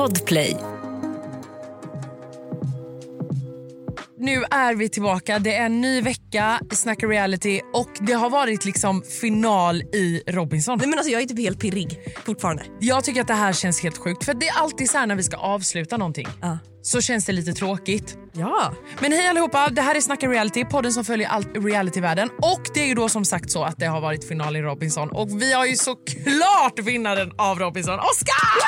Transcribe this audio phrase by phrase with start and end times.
[0.00, 0.56] Podplay.
[4.18, 5.38] Nu är vi tillbaka.
[5.38, 10.22] Det är en ny vecka i Snacka reality och det har varit liksom final i
[10.26, 10.78] Robinson.
[10.78, 12.64] Nej, men alltså, jag är typ helt pirrig fortfarande.
[12.80, 15.16] Jag tycker att det här känns helt sjukt för det är alltid så här när
[15.16, 16.58] vi ska avsluta någonting Ja.
[16.82, 18.16] Så känns det lite tråkigt.
[18.32, 18.72] Ja.
[19.00, 22.80] Men hej allihopa, det här är Snacka reality, podden som följer allt realityvärlden och det
[22.80, 25.52] är ju då som sagt så att det har varit final i Robinson och vi
[25.52, 28.60] har ju såklart vinnaren av Robinson, Oscar!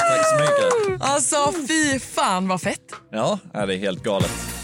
[0.00, 1.02] Tack så mycket.
[1.02, 2.80] Alltså fy fan vad fett.
[3.10, 4.59] Ja, ja, det är helt galet.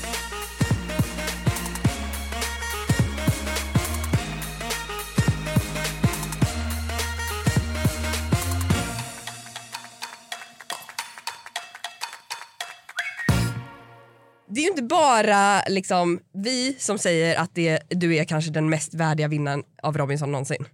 [14.76, 19.62] Inte bara liksom, vi som säger att det, du är kanske den mest värdiga vinnaren
[19.82, 20.64] av Robinson någonsin.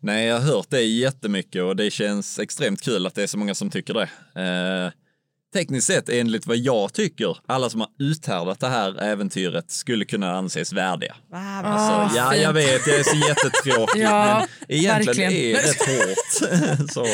[0.00, 3.38] Nej, jag har hört det jättemycket och det känns extremt kul att det är så
[3.38, 4.08] många som tycker det.
[4.42, 4.92] Eh,
[5.52, 10.32] tekniskt sett, enligt vad jag tycker, alla som har uthärdat det här äventyret skulle kunna
[10.32, 11.14] anses värdiga.
[11.32, 15.32] Alltså, ja, jag vet, jag är så jättetråkig, Ja, men egentligen verkligen.
[15.32, 16.08] är det rätt
[16.80, 16.90] hårt.
[16.92, 17.06] så,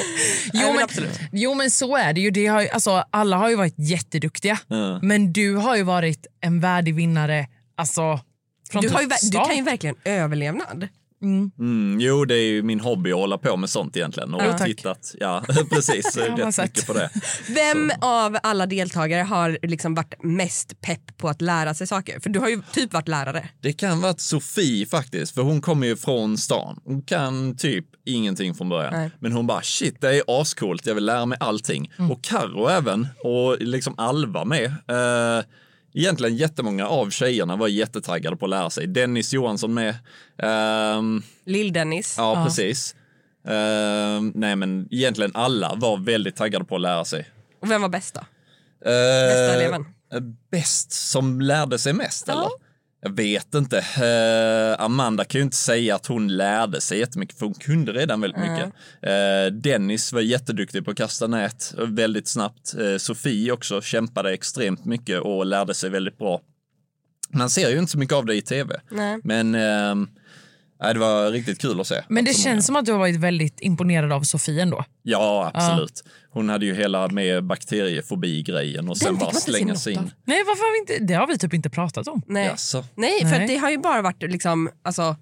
[0.53, 2.31] Jo men jo men så är det ju.
[2.31, 4.59] Det har alltså, alla har ju varit jätteduktiga.
[4.67, 4.99] Ja.
[5.03, 8.21] Men du har ju varit en värdig vinnare alltså,
[8.71, 10.89] från Du, har ju, du kan ju verkligen överlevnad.
[11.23, 14.35] Mm, jo, det är ju min hobby att hålla på med sånt egentligen.
[14.35, 14.67] Och tack.
[14.67, 17.11] tittat, ja, precis, rätt mycket på det.
[17.49, 22.21] Vem av alla deltagare har liksom varit mest pepp på att lära sig saker?
[22.21, 23.49] För du har ju typ varit lärare.
[23.61, 26.81] Det kan vara Sofie faktiskt, för hon kommer ju från stan.
[26.85, 28.93] Hon kan typ ingenting från början.
[28.93, 29.11] Nej.
[29.21, 31.93] Men hon bara shit, det är ascoolt, jag vill lära mig allting.
[32.11, 34.65] Och Karo även, och liksom Alva med.
[34.67, 35.45] Eh,
[35.95, 38.87] egentligen jättemånga av tjejerna var jättetaggade på att lära sig.
[38.87, 39.95] Dennis Johansson med.
[40.43, 42.15] Ehm, Lill-Dennis.
[42.17, 42.95] ja, precis.
[43.49, 47.31] Ehm, nej, men egentligen alla var väldigt taggade på att lära sig.
[47.63, 48.21] Och vem var bäst då?
[48.21, 49.85] Eh, Bästa eleven?
[50.51, 52.49] Bäst som lärde sig mest eller?
[53.01, 53.79] Jag vet inte.
[53.79, 58.21] Eh, Amanda kan ju inte säga att hon lärde sig jättemycket för hon kunde redan
[58.21, 58.73] väldigt mycket.
[59.03, 62.75] Eh, Dennis var jätteduktig på att kasta nät väldigt snabbt.
[62.75, 66.41] Eh, Sofie också kämpade extremt mycket och lärde sig väldigt bra.
[67.31, 68.81] Man ser ju inte så mycket av det i tv.
[68.91, 69.21] Nej.
[69.25, 69.95] Men eh,
[70.81, 71.95] nej, det var riktigt kul att se.
[72.09, 74.85] Men det många- känns som att du har varit väldigt imponerad av Sofie ändå.
[75.03, 76.05] Ja, absolut.
[76.31, 80.11] Hon hade ju hela med bakteriefobi-grejen och sen bara slänga sig in.
[80.25, 82.23] Nej, varför har vi inte, det har vi typ inte pratat om.
[82.27, 82.47] Nej.
[82.47, 82.85] Jaså?
[82.95, 83.47] Nej, för Nej.
[83.49, 85.17] det har ju bara varit liksom, alltså,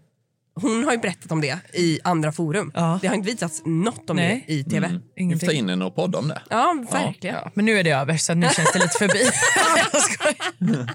[0.60, 2.72] hon har ju berättat om det i andra forum.
[2.74, 2.98] Ja.
[3.02, 4.44] Det har inte visats något om Nej.
[4.46, 5.00] det i tv.
[5.16, 6.42] Vi får ta in henne och podda om det.
[6.50, 7.36] Ja, verkligen.
[7.36, 9.30] Ja, men nu är det över så nu känns det lite förbi.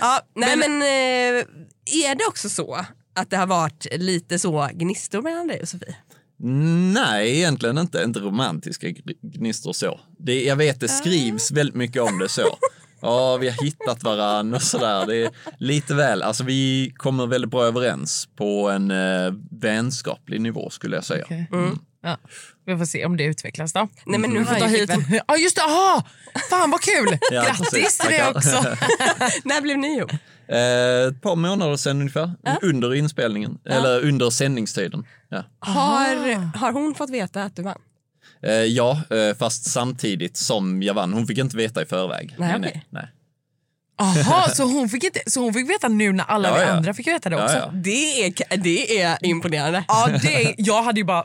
[0.00, 1.44] Ja, nej men, eh,
[2.04, 5.96] är det också så att det har varit lite så gnistor mellan dig och Sofie?
[6.94, 8.02] Nej, egentligen inte.
[8.02, 8.88] Inte romantiska
[9.22, 10.00] gnistor så.
[10.18, 12.42] Det, jag vet, det skrivs väldigt mycket om det så.
[13.04, 15.06] Ja, vi har hittat varann och sådär.
[15.06, 20.70] Det är lite väl, alltså vi kommer väldigt bra överens på en eh, vänskaplig nivå
[20.70, 21.24] skulle jag säga.
[21.24, 21.48] Okej.
[22.02, 22.16] Ja,
[22.66, 23.88] vi får se om det utvecklas då.
[24.06, 24.90] Nej men nu Får har ta jag hit.
[25.28, 26.06] Ja just det, aha!
[26.50, 27.18] Fan vad kul!
[27.30, 28.56] Ja, Grattis till det också.
[29.44, 30.12] När blev ni ihop?
[30.48, 32.30] Eh, ett par månader sedan ungefär,
[32.62, 35.06] under inspelningen, eller under sändningstiden.
[35.28, 37.78] Ja, Har, har hon fått veta att du vann?
[38.42, 41.12] eh, ja eh, fast samtidigt som jag vann.
[41.12, 42.34] Hon fick inte veta i förväg.
[42.38, 43.08] Nej, nej, nej.
[44.00, 46.68] Aha, så hon, fick inte, så hon fick veta nu när alla Ja, vi ja.
[46.68, 47.56] andra fick veta det också?
[47.56, 47.78] Ja, ja.
[47.80, 49.84] Det är, det är imponerande.
[49.88, 51.24] Ja, det är, jag hade ju bara...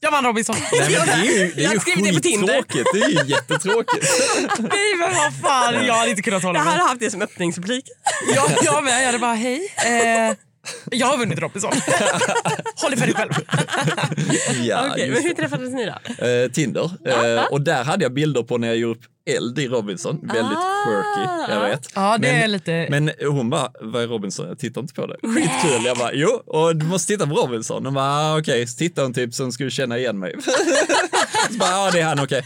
[0.00, 0.56] Jag vann Robinson.
[0.72, 2.64] Nej, men det är ju, det Jag är ju har skrivit det på Tinder.
[2.92, 4.06] Det är ju jättetråkigt.
[4.58, 6.72] Nej men vad fan, jag hade inte kunnat hålla Jag mig.
[6.72, 7.84] hade haft det som öppningsreplik.
[8.34, 9.72] Jag, jag med, jag hade bara hej.
[9.86, 10.36] Eh,
[10.90, 11.72] jag har vunnit Robinson.
[12.76, 13.32] Håll det för dig själv.
[14.62, 16.24] Ja, just men hur träffades ni då?
[16.26, 16.90] Eh, Tinder.
[17.06, 19.04] Eh, och där hade jag bilder på när jag gjorde upp
[19.36, 20.18] eld i Robinson.
[20.22, 20.84] Väldigt Ah.
[20.84, 21.88] quirky, jag vet.
[21.94, 22.86] Ja, det men, är lite...
[22.90, 24.48] Men hon bara, vad är Robinson?
[24.48, 25.16] Jag tittar inte på det.
[25.22, 25.84] Skitkul.
[25.84, 27.84] Jag bara, jo, och du måste titta på Robinson.
[27.84, 30.34] Hon bara, ah, okej, så tittade hon typ som skulle känna igen mig.
[31.50, 32.44] så bara, ja det är han, okej.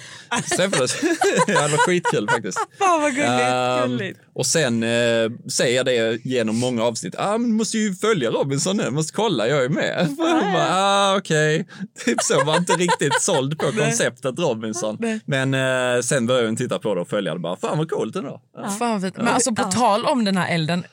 [0.51, 1.03] Så träffades
[1.47, 2.59] ja, det var skitkul faktiskt.
[2.79, 3.87] Fan vad gulligt.
[3.87, 4.21] Gulligt.
[4.35, 7.15] och sen eh, säger jag det genom många avsnitt.
[7.19, 10.07] Ah, men du måste ju följa Robinson nu, måste kolla, jag är med.
[10.07, 10.17] Hon
[10.53, 11.67] bara, ah, okej.
[12.05, 14.99] Typ så, var inte riktigt såld på konceptet Robinson.
[15.25, 18.17] Men eh, sen började hon titta på det och följa det bara, fan vad coolt
[18.17, 18.41] ändå.
[18.57, 18.69] Ja.
[18.69, 19.17] Fan vad fint.
[19.17, 20.85] Men alltså på tal om den här elden.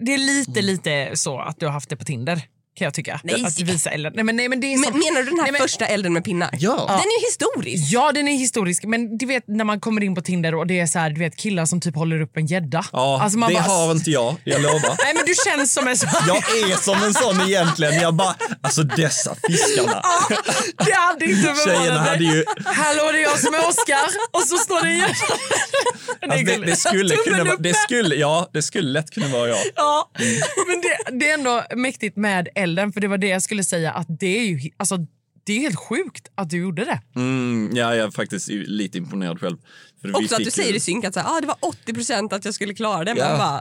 [0.00, 2.42] Det är lite, lite så att du har haft det på Tinder.
[2.76, 3.20] Kan jag tycka.
[3.24, 3.44] Nej.
[3.44, 4.12] Att visa elden.
[4.14, 5.86] Nej, men, nej, men det är Men, som, menar du den här nej, men, första
[5.86, 6.50] elden med pinnar?
[6.52, 6.76] Ja.
[6.88, 7.92] Den är ju historisk.
[7.92, 8.84] Ja, den är historisk.
[8.84, 11.18] Men du vet när man kommer in på Tinder och det är så här, du
[11.20, 12.84] vet killar som typ håller upp en gädda.
[12.92, 14.80] Ja, Alltså, man det bara- har inte jag, jag lovar.
[15.04, 16.08] Nej men du känns som en sån.
[16.26, 17.94] Jag är som en sån egentligen.
[18.00, 20.02] Jag bara, alltså dessa fiskarna.
[20.86, 24.56] Det hade inte Tjejerna hade ju, Hallå det är jag som är Oscar och så
[24.56, 25.14] står det en hjärta.
[26.22, 29.58] alltså det, det, skulle kunna, vara- det, skulle, ja, det skulle lätt kunna vara jag.
[29.74, 30.10] Ja,
[30.66, 33.92] men det, det är ändå mäktigt med elden för det var det jag skulle säga
[33.92, 34.96] att det är ju alltså,
[35.44, 37.00] det är helt sjukt att du gjorde det.
[37.20, 39.56] Mm, ja, jag är faktiskt lite imponerad själv.
[40.00, 41.56] För vi Också att du säger ju- i synk att så här, ah, det var
[41.60, 43.10] 80% att jag skulle klara det.
[43.16, 43.38] Ja.
[43.38, 43.60] bara,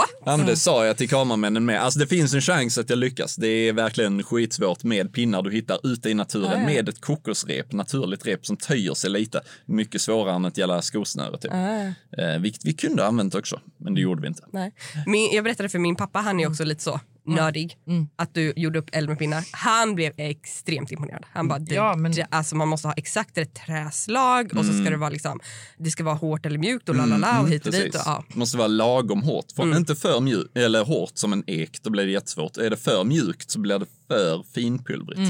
[0.00, 0.04] va?
[0.24, 1.82] Ja, men det sa jag till kameramännen med.
[1.82, 3.36] Alltså det finns en chans att jag lyckas.
[3.36, 6.66] Det är verkligen skitsvårt med pinnar du hittar ute i naturen Ja, ja.
[6.66, 9.40] med ett kokosrep, naturligt rep som töjer sig lite.
[9.66, 11.52] Mycket svårare än ett jävla skosnöre typ.
[11.52, 14.42] Eh, vilket vi kunde ha använt också, men det gjorde vi inte.
[14.52, 14.72] Nej.
[15.06, 17.76] Min, jag berättade för min pappa, han är också lite så nördig,
[18.16, 19.44] att du gjorde upp eld med pinnar.
[19.52, 21.26] Han blev extremt imponerad.
[21.32, 24.72] Han bara, det, Ja, men- det, alltså man måste ha exakt rätt träslag och så
[24.72, 25.40] ska det vara liksom,
[25.78, 27.84] det ska vara hårt eller mjukt och la la la och hit och dit.
[27.86, 28.02] Och, Precis.
[28.06, 28.24] ja.
[28.34, 29.52] Måste vara lagom hårt.
[29.56, 32.56] För Inte för mjukt, eller hårt som en ek, då blir det jättesvårt.
[32.56, 35.20] Är det för mjukt så blir det för finpulvrigt.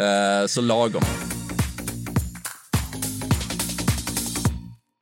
[0.00, 1.02] Eh, så lagom.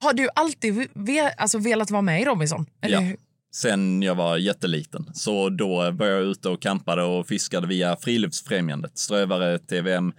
[0.03, 2.67] Har du alltid ve, alltså, velat vara med i Robinson?
[2.83, 3.03] Eller?
[3.03, 3.17] Ja.
[3.55, 5.11] Sen jag var jätteliten.
[5.15, 8.99] Så då var jag ute och campade och fiskade via Friluftsfrämjandet.
[8.99, 10.13] Strövare, TVM,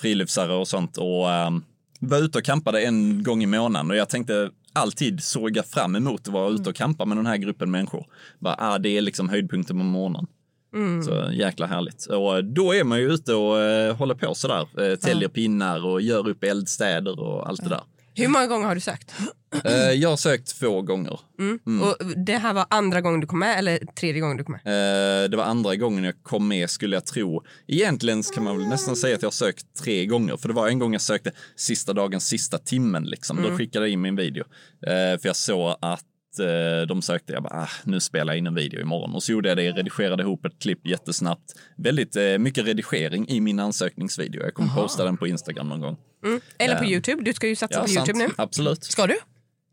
[0.00, 0.96] friluftsare och sånt.
[0.98, 1.64] Och um,
[2.00, 3.90] var ute och campade en gång i månaden.
[3.90, 7.26] Och jag tänkte alltid såg jag fram emot att vara ute och campa med den
[7.26, 8.06] här gruppen människor.
[8.38, 10.26] Bara, ah, det är liksom höjdpunkten på morgonen.
[11.04, 12.06] Så jäkla härligt.
[12.06, 14.68] Och då är man ju ute och eh, håller på sådär.
[14.80, 17.82] Eh, täljer pinnar och gör upp eldstäder och allt det där.
[18.14, 19.12] Hur många gånger har du sökt?
[19.64, 21.20] Eh, jag har sökt två gånger.
[21.82, 25.24] Och det här var andra gången du kom med eller tredje gången du kom med?
[25.24, 27.42] Eh, det var andra gången jag kom med skulle jag tro.
[27.66, 30.36] Egentligen kan man väl nästan säga att jag har sökt tre gånger.
[30.36, 33.42] För det var en gång jag sökte sista dagen, sista timmen liksom.
[33.42, 34.44] Då skickade jag in min video.
[34.86, 36.04] Eh, för jag såg att
[36.38, 39.14] eh, de sökte, jag bara, ah, nu spelar jag in en video imorgon.
[39.14, 41.54] Och så gjorde jag det, redigerade ihop ett klipp jättesnabbt.
[41.76, 44.42] Väldigt eh, mycket redigering i min ansökningsvideo.
[44.42, 45.96] Jag kommer posta den på Instagram någon gång.
[46.58, 48.08] Eller på Youtube, du ska ju satsa på sant.
[48.08, 48.34] Youtube nu.
[48.36, 48.84] Absolut.
[48.84, 49.16] Ska du?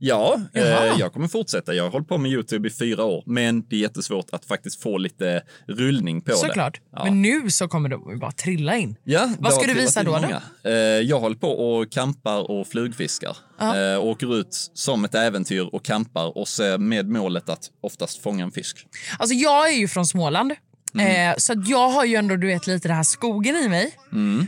[0.02, 0.64] Ja, eh,
[1.00, 1.74] jag kommer fortsätta.
[1.74, 4.82] Jag har hållit på med Youtube i fyra år, men det är jättesvårt att faktiskt
[4.84, 6.38] få lite rullning på det.
[6.38, 6.82] Såklart.
[6.96, 7.04] Ja.
[7.04, 8.96] Men nu så kommer de bara trilla in.
[9.04, 10.20] Ja, Vad ska du visa då,
[10.64, 10.70] då?
[10.70, 13.38] Eh, Jag håller på och kampar och flugfiskar.
[13.62, 18.44] Eh, åker ut som ett äventyr och kampar och så med målet att oftast fånga
[18.44, 18.86] en fisk.
[19.20, 20.52] Alltså jag är ju från Småland.
[20.52, 23.92] Eh, så jag har ju ändå du vet, lite det här skogen i mig.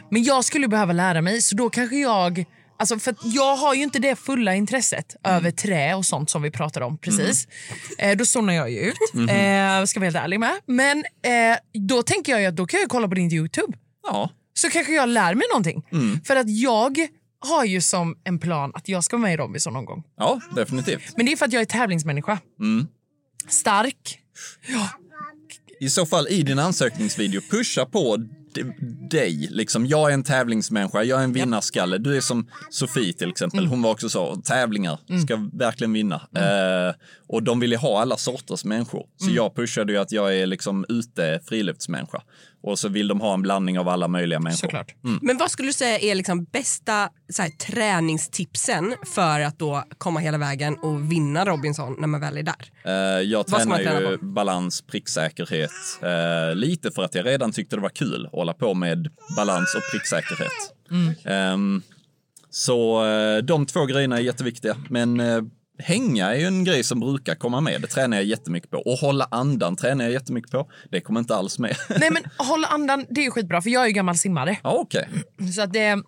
[0.09, 2.45] Men jag skulle behöva lära mig så då kanske jag...
[2.81, 6.51] Alltså för jag har ju inte det fulla intresset över trä och sånt som vi
[6.51, 7.47] pratade om precis.
[7.97, 10.53] Eh, då zonar jag ju ut, eh, ska vara helt ärlig med.
[10.65, 11.57] Men eh,
[11.87, 13.77] då tänker jag att då kan jag kolla på din Youtube.
[14.03, 15.83] Ja, Så kanske jag lär mig någonting.
[16.25, 17.07] För att jag
[17.39, 20.03] har ju som en plan att jag ska vara med i Robinson någon gång.
[20.17, 21.17] ja definitivt.
[21.17, 22.39] Men det är för att jag är tävlingsmänniska.
[23.47, 24.19] Stark.
[25.79, 28.17] I så fall i din ansökningsvideo, pusha på
[29.09, 29.47] dig.
[29.51, 31.97] Liksom, jag är en tävlingsmänniska, jag är en vinnarskalle.
[31.97, 33.67] Du är som Sofie till exempel.
[33.67, 36.15] Hon var också så, tävlingar ska verkligen vinna.
[36.35, 36.95] Eh,
[37.27, 39.05] och de vill ju ha alla sorters människor.
[39.17, 42.21] Så jag pushade ju att jag är liksom ute friluftsmänniska.
[42.63, 44.57] Och så vill de ha en blandning av alla möjliga människor.
[44.57, 44.95] Såklart.
[45.21, 50.19] Men vad skulle du säga är liksom bästa så här, träningstipsen för att då komma
[50.19, 52.55] hela vägen och vinna Robinson när man väl är där?
[52.85, 55.71] Eh, jag Vad tränar träna ju balans, pricksäkerhet.
[56.01, 59.75] Eh, lite för att jag redan tyckte det var kul att hålla på med balans
[59.75, 60.51] och pricksäkerhet.
[61.25, 61.81] Ehm,
[62.49, 64.75] så eh, de två grejerna är jätteviktiga.
[64.89, 65.19] Men
[65.83, 67.81] hänga är ju en grej som brukar komma med.
[67.81, 68.77] Det tränar jag jättemycket på.
[68.77, 70.69] Och hålla andan tränar jag jättemycket på.
[70.91, 71.75] Det kommer inte alls med.
[71.99, 74.57] Nej men hålla andan, det är ju skitbra för jag är ju gammal simmare.
[74.63, 75.07] ja, okej.
[75.55, 76.03] Så att det,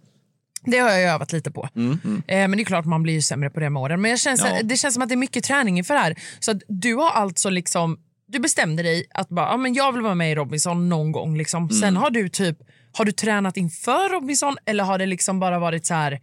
[0.65, 1.70] det har jag övat lite på.
[1.74, 1.82] Eh,
[2.27, 4.01] men det är klart man blir ju sämre på det med åren.
[4.01, 4.60] Men jag känns, Ja.
[4.63, 6.15] det känns som att det är mycket träning inför det här.
[6.39, 10.01] Så att du har alltså liksom, du bestämde dig att bara, ja, men jag vill
[10.01, 11.38] vara med i Robinson någon gång.
[11.38, 11.70] Liksom.
[11.70, 12.58] Sen har du typ,
[12.98, 16.20] har du tränat inför Robinson eller har det liksom bara varit så här,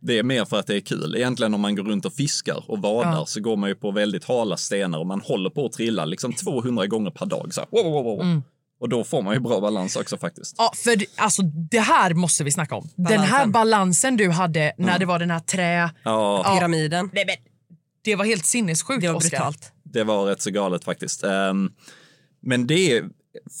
[0.00, 1.16] Det är mer för att det är kul.
[1.16, 3.26] Egentligen om man går runt och fiskar och vadar Ja.
[3.26, 6.32] så går man ju på väldigt hala stenar och man håller på att trilla liksom
[6.32, 7.54] 200 gånger per dag.
[7.54, 8.42] Så här, wow, wow, wow.
[8.80, 10.54] Och då får man ju bra balans också faktiskt.
[10.58, 12.88] Ja, för alltså, det här måste vi snacka om.
[12.96, 13.52] Den här Balansen.
[13.52, 15.90] balansen du hade när det var den här trä...
[16.02, 17.10] Ja, Pyramiden.
[17.12, 17.24] Men,
[18.04, 19.30] det var helt sinnessjukt, Det var Oscar.
[19.30, 19.72] brutalt.
[19.82, 21.24] det var rätt så galet faktiskt.
[21.24, 21.70] Ehm,
[22.42, 23.04] men det är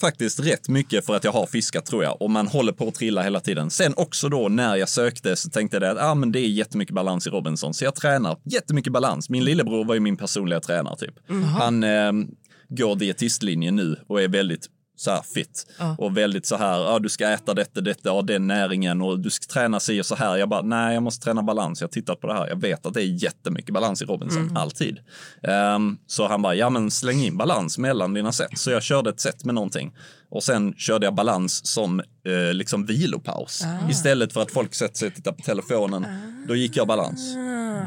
[0.00, 2.94] faktiskt rätt mycket för att jag har fiskat tror jag och man håller på att
[2.94, 3.70] trilla hela tiden.
[3.70, 6.94] Sen också då när jag sökte så tänkte jag att ah, men det är jättemycket
[6.94, 9.30] balans i Robinson så jag tränar jättemycket balans.
[9.30, 11.14] Min lillebror var ju min personliga tränare typ.
[11.58, 12.28] Han ehm,
[12.68, 14.66] går dietistlinjen nu och är väldigt
[15.00, 15.66] så här fit.
[15.98, 19.30] Och väldigt så här, ja, du ska äta detta, detta, ha den näringen och du
[19.30, 20.36] ska träna sig och så här.
[20.36, 21.80] Jag bara, nej, jag måste träna balans.
[21.80, 22.48] Jag har tittat på det här.
[22.48, 24.98] Jag vet att det är jättemycket balans i Robinson, alltid.
[25.42, 28.58] Ehm, så han bara, ja men släng in balans mellan dina set.
[28.58, 29.94] Så jag körde ett set med någonting.
[30.30, 33.62] Och sen körde jag balans som eh, liksom vilopaus.
[33.90, 36.06] Istället för att folk sätter sig och tittar på telefonen,
[36.48, 37.34] då gick jag balans.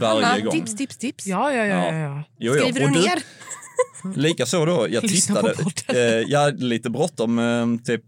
[0.01, 0.51] Varje Ja, gång.
[0.51, 1.27] tips, tips, tips.
[1.27, 1.75] Ja, ja, ja.
[1.85, 2.23] ja, ja.
[2.39, 2.61] Jo, jo.
[2.63, 3.23] Skriver Och du ner?
[4.15, 5.55] Likaså då, jag tittade,
[5.87, 8.01] eh, jag hade lite bråttom eh, typ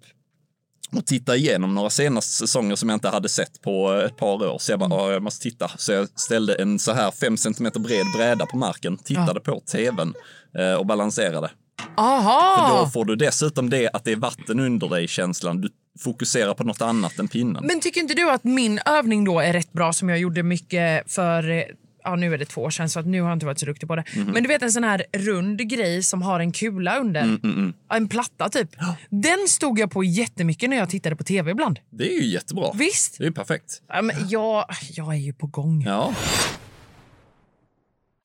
[0.96, 4.58] och titta igenom några senaste säsonger som jag inte hade sett på ett par år.
[4.60, 4.98] Så jag bara, Mm.
[4.98, 5.72] "Ja, jag måste titta.
[5.78, 10.14] Så jag ställde en så här fem centimeter bred bräda på marken, tittade på tvn
[10.60, 11.52] eh, och balanserade.
[11.98, 12.80] Aha!
[12.84, 15.62] Då får du dessutom det att det är vatten under dig känslan.
[15.62, 15.70] Du
[16.00, 17.64] fokuserar på något annat än pinnen.
[17.68, 21.12] Men tycker inte du att min övning då är rätt bra som jag gjorde mycket
[21.12, 21.64] för eh,
[22.04, 23.66] Ja, nu är det två år sedan så att nu har jag inte varit så
[23.66, 24.04] duktig på det.
[24.16, 24.26] Mhm.
[24.26, 27.22] Men du vet en sån här rund grej som har en kula under.
[27.22, 28.70] Mm, Ja, En platta typ.
[29.10, 31.80] Den stod jag på jättemycket när jag tittade på tv ibland.
[31.90, 32.72] Det är ju jättebra.
[32.76, 33.18] Visst?
[33.18, 33.82] Det är perfekt.
[33.90, 35.84] Ja, men jag, jag är ju på gång.
[35.86, 36.14] Ja.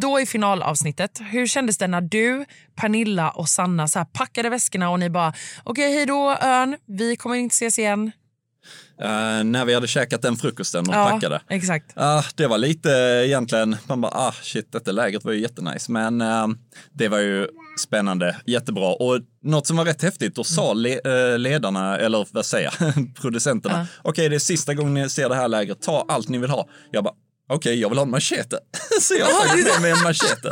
[0.00, 2.44] Då i finalavsnittet, hur kändes det när du,
[2.76, 5.32] Pernilla och Sanna så packade väskorna och ni bara
[5.64, 8.12] okej hej då Örn, vi kommer inte ses igen.
[9.00, 11.40] Eh, när vi hade käkat den frukosten och Ja, packade.
[11.48, 11.92] exakt.
[11.96, 12.90] Ah, det var lite
[13.26, 15.92] egentligen, man bara, ah shit, detta lägret var ju jättenice.
[15.92, 16.46] Men eh,
[16.92, 17.48] det var ju
[17.86, 18.92] spännande, jättebra.
[18.94, 22.94] Och något som var rätt häftigt, då sa le, eh, ledarna, eller vad säger jag,
[23.20, 26.50] producenterna, okej det är sista gången ni ser det här lägret, ta allt ni vill
[26.50, 26.68] ha.
[26.90, 27.14] Jag bara,
[27.48, 28.58] okej jag vill ha en machete.
[29.00, 30.50] så jag tog med mig en machete.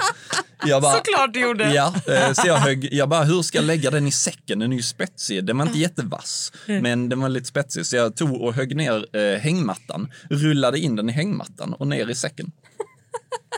[0.64, 1.74] Jag bara, Såklart du gjorde.
[1.74, 4.58] Ja, eh, så jag högg, jag bara, hur ska jag lägga den i säcken?
[4.58, 5.44] Den är ju spetsig.
[5.44, 7.86] Den var inte jättevass, men den var lite spetsig.
[7.86, 12.10] Så jag tog och högg ner eh, hängmattan, rullade in den i hängmattan och ner
[12.10, 12.52] i säcken.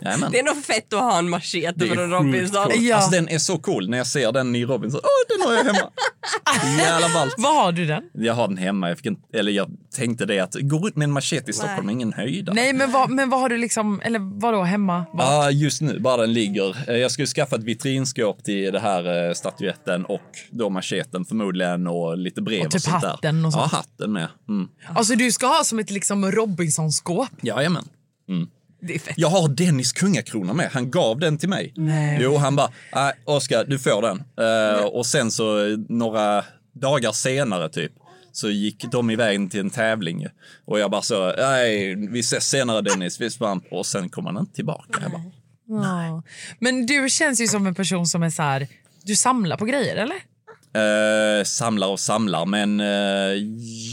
[0.03, 0.33] Jajamän.
[0.33, 2.65] Det är nog fett att ha en machete från Robinson.
[2.65, 2.77] coolt.
[2.77, 2.97] Ja.
[2.97, 5.01] Alltså, den är så cool när jag ser den i Robinson.
[5.05, 5.91] Åh, den har jag hemma.
[6.79, 7.35] Jävla ballt.
[7.39, 8.03] Var har du den?
[8.13, 8.89] Jag har den hemma.
[8.89, 11.89] Jag, fick inte, eller jag tänkte det att gå ut med en machete i Stockholm
[11.89, 12.55] är ingen höjdare.
[12.55, 15.05] Nej men vad, men vad har du liksom, eller vadå hemma?
[15.13, 15.27] Vad?
[15.27, 16.91] Ja, just nu bara den ligger.
[16.91, 21.87] Eh, Jag skulle skaffa ett vitrinskåp till det här eh, statyetten och då macheten förmodligen
[21.87, 23.09] och lite brev och, Och typ sånt där.
[23.09, 23.69] hatten och sånt.
[23.73, 24.29] Ja, hatten med.
[24.49, 24.69] Mm.
[24.95, 27.29] Alltså du ska ha som ett liksom Robinson-skåp.
[27.43, 27.89] Jajamän.
[28.81, 29.15] Det är fett.
[29.17, 30.71] Jag har Dennis kungakrona med.
[30.73, 31.73] Han gav den till mig.
[31.77, 32.19] Nej.
[32.23, 34.23] Jo, han bara, "Nej, Oskar, du får den.
[34.79, 37.93] Eh, och sen så eh, några dagar senare typ
[38.33, 40.27] så gick de iväg till en tävling
[40.67, 43.61] och jag bara så, nej, vi ses senare Dennis, vi spann.
[43.71, 44.99] Och sen kom han inte tillbaka.
[45.03, 45.23] Jag bara,
[45.71, 46.23] Ja.
[46.59, 48.69] Men du känns ju som en person som är så här,
[49.03, 50.17] du samlar på grejer eller?
[50.75, 52.87] Eh, samlar och samlar, men eh,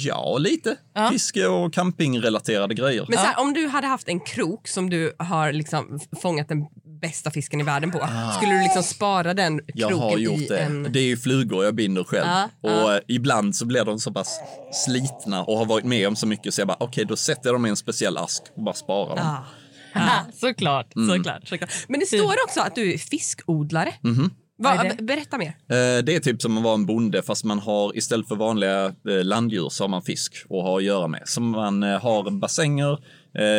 [0.05, 0.75] ja, lite.
[0.95, 1.09] Ja.
[1.11, 3.05] Fiske och campingrelaterade grejer.
[3.09, 6.65] Men så här, om du hade haft en krok som du har liksom fångat den
[7.01, 10.47] bästa fisken i världen på, skulle du liksom spara den kroken Jag har gjort i
[10.47, 10.57] det.
[10.59, 10.87] en...
[10.91, 12.27] Det är ju flugor jag binder själv.
[12.27, 14.39] Ja, och eh, ibland så blir de så pass
[14.85, 17.55] slitna och har varit med om så mycket så jag bara, okej då sätter jag
[17.55, 19.25] dem i en speciell ask och bara sparar dem.
[19.25, 19.43] Ah.
[20.33, 21.47] Såklart, såklart.
[21.47, 21.71] Såklart.
[21.87, 23.93] Men det står också att du är fiskodlare.
[24.01, 24.31] Mhm.
[24.57, 25.47] Va, berätta mer.
[25.47, 28.85] Eh, Det är typ som att vara en bonde fast man har istället för vanliga
[28.85, 31.21] eh, landdjur så har man fisk att ha att göra med.
[31.25, 32.99] Som man eh, har bassänger.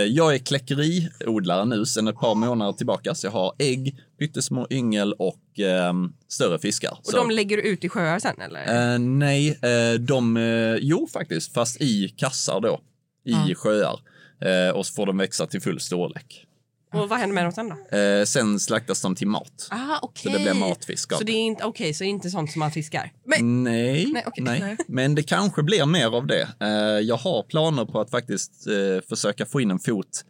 [0.08, 5.12] Jag är kläckeriodlare nu sedan ett par månader tillbaka så jag har ägg, pyttesmå yngel
[5.12, 6.90] och ehm, större fiskar.
[6.90, 8.98] Och så, de lägger du ut i sjöar sen eller?
[8.98, 9.58] nej,
[9.98, 10.38] de,
[10.80, 12.80] jo faktiskt, fast i kassar då,
[13.24, 14.00] i sjöar.
[14.40, 16.46] Eh, och så får de växa till full storlek.
[16.92, 17.96] Och vad händer med dem sen då?
[17.96, 19.68] Eh, sen slaktas de till mat.
[19.70, 20.32] Ah, okej.
[20.32, 22.60] Så det blir matfisk av Så det är inte, okej, så är inte sånt som
[22.60, 23.12] man fiskar?
[23.24, 24.44] Nej, Nej, nej, okej.
[24.44, 24.76] Nej.
[24.88, 26.48] men det kanske blir mer av det.
[26.60, 26.68] Eh,
[27.06, 30.24] Jag har planer på att faktiskt eh, försöka få in en fot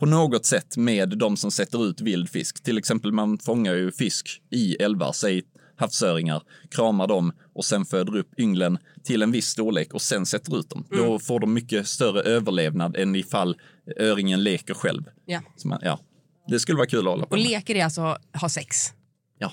[0.00, 2.62] på något sätt med de som sätter ut vild fisk.
[2.62, 5.42] Till exempel man fångar ju fisk i älvar, säg
[5.78, 10.58] havsöringar, kramar dem och sen föder upp ynglen till en viss storlek och sen sätter
[10.58, 10.84] ut dem.
[10.92, 11.04] Mm.
[11.04, 13.56] Då får de mycket större överlevnad än ifall
[13.96, 15.04] öringen leker själv.
[15.26, 15.40] Ja.
[15.56, 16.00] Så man, ja.
[16.48, 17.46] Det skulle vara kul att hålla på Och med.
[17.48, 18.92] leker är alltså ha sex?
[19.38, 19.52] Ja,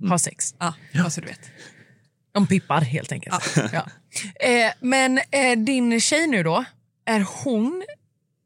[0.00, 0.10] Mm.
[0.10, 0.54] ha sex.
[0.58, 1.40] Ja, bara så du vet.
[2.32, 3.54] De pippar helt enkelt.
[3.72, 3.86] Ja.
[4.48, 6.64] Eh, men eh, din tjej nu då,
[7.04, 7.84] är hon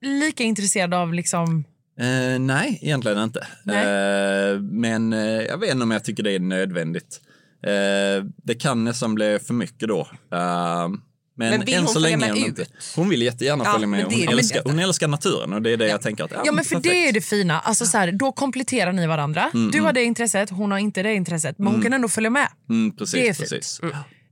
[0.02, 1.64] lika intresserad av liksom
[2.00, 3.40] Eh, nej, egentligen inte.
[3.40, 7.20] Eh, men eh, jag vet inte om jag tycker det är nödvändigt.
[7.66, 10.00] Eh, det kan nästan bli för mycket då.
[10.32, 10.88] Eh,
[11.36, 12.66] men, Men än så länge är hon inte.
[12.96, 14.04] Hon vill jättegärna Ja, följa med.
[14.04, 16.52] Hon det älskar, hon älskar naturen och det är det jag tänker att, ja, Ja
[16.52, 16.92] men för perfekt.
[16.94, 17.60] det är det fina.
[17.60, 19.50] Alltså, så här, då kompletterar ni varandra.
[19.72, 21.58] Du har det intresset, hon har inte det intresset.
[21.58, 22.48] Men hon kan ändå följa med.
[22.70, 23.38] Mm, precis, det är fint.
[23.38, 23.80] precis.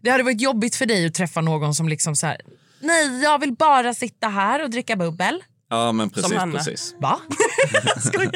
[0.02, 2.36] Det hade varit jobbigt för dig att träffa någon som liksom så här,
[2.80, 5.42] nej jag vill bara sitta här och dricka bubbel.
[5.70, 6.58] Ja, men precis, Hanna.
[6.58, 6.94] precis.
[7.00, 7.20] Va?
[8.04, 8.30] Skojar.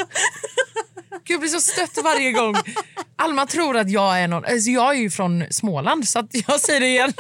[1.25, 2.55] Gud, jag blir så stött varje gång.
[3.17, 4.45] Alma tror att jag är någon...
[4.45, 7.12] Alltså jag är ju från Småland, så att jag säger det igen.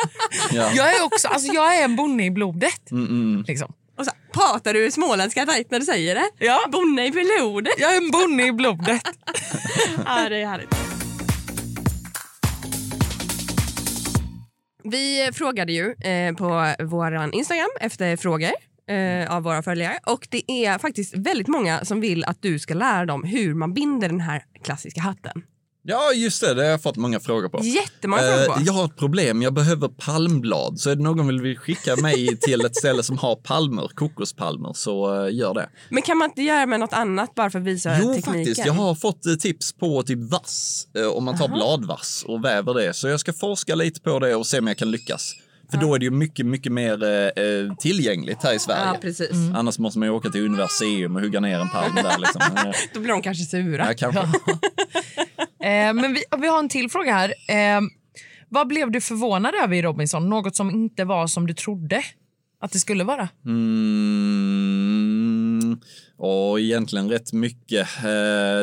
[0.52, 0.70] Ja.
[0.74, 2.90] Jag är också alltså jag är en bonde i blodet.
[2.90, 3.72] Mm, Liksom.
[3.98, 6.30] Och så, pratar du småländska tajt när du säger det?
[6.38, 6.60] Ja.
[6.72, 7.72] Bonde i blodet.
[7.78, 9.02] Jag är en bonde i blodet.
[10.06, 10.74] Ja, det är härligt.
[14.84, 18.50] Vi frågade ju eh, på vår Instagram efter frågor
[18.90, 22.74] eh, av våra följare och det är faktiskt väldigt många som vill att du ska
[22.74, 25.42] lära dem hur man binder den här klassiska hatten.
[25.84, 26.54] Ja, just det.
[26.54, 27.60] Det har jag fått många frågor på.
[27.62, 28.62] Jättemånga Eh, frågor på.
[28.66, 29.42] jag har ett problem.
[29.42, 30.80] Jag behöver palmblad.
[30.80, 34.72] Så är det någon som vill skicka mig till ett ställe som har palmer, kokospalmer,
[34.74, 35.68] så eh, gör det.
[35.88, 38.32] Men kan man inte göra med något annat bara för att visa Jo, tekniken?
[38.32, 38.66] faktiskt.
[38.66, 42.74] Jag har fått eh, tips på typ vass, eh, om man tar bladvass och väver
[42.74, 42.94] det.
[42.94, 45.32] Så jag ska forska lite på det och se om jag kan lyckas.
[45.72, 48.84] För då är det ju mycket, mycket mer eh, eh, tillgängligt här i Sverige.
[48.84, 49.30] Ja, precis.
[49.54, 52.18] Annars måste man ju åka till Universium och hugga ner en palm där.
[52.18, 52.42] Liksom.
[52.94, 53.86] Då blir de kanske sura.
[53.88, 54.22] Ja, kanske.
[55.62, 57.34] Eh, men vi, vi har en till fråga här.
[57.48, 57.80] Eh,
[58.48, 60.30] vad blev du förvånad över i Robinson?
[60.30, 62.02] Något som inte var som du trodde
[62.60, 63.28] att det skulle vara?
[63.46, 64.60] Mm,
[66.24, 67.88] och egentligen rätt mycket.
[67.98, 68.04] Eh,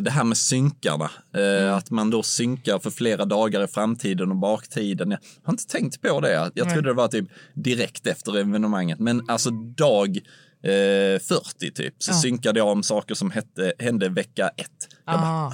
[0.02, 1.12] det här med synkarna.
[1.36, 5.12] Eh, Att man då synkar för flera dagar i framtiden och baktiden.
[5.12, 6.52] Jag har inte tänkt på det.
[6.54, 9.00] Jag trodde det var typ direkt efter evenemanget.
[9.00, 10.18] Men alltså dag
[10.64, 14.88] eh, 40 typ så synkade jag om saker som hette, hände vecka ett.
[15.06, 15.54] Jag bara, Ah.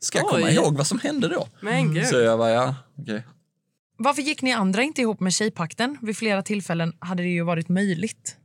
[0.00, 0.54] ska jag komma Oj.
[0.54, 1.46] ihåg vad som hände då?
[1.60, 2.06] Men gud.
[2.06, 3.22] Så jag bara, ja, okej.
[3.98, 5.98] Varför gick ni andra inte ihop med Tjejpakten?
[6.02, 8.36] Vid flera tillfällen hade det ju varit möjligt.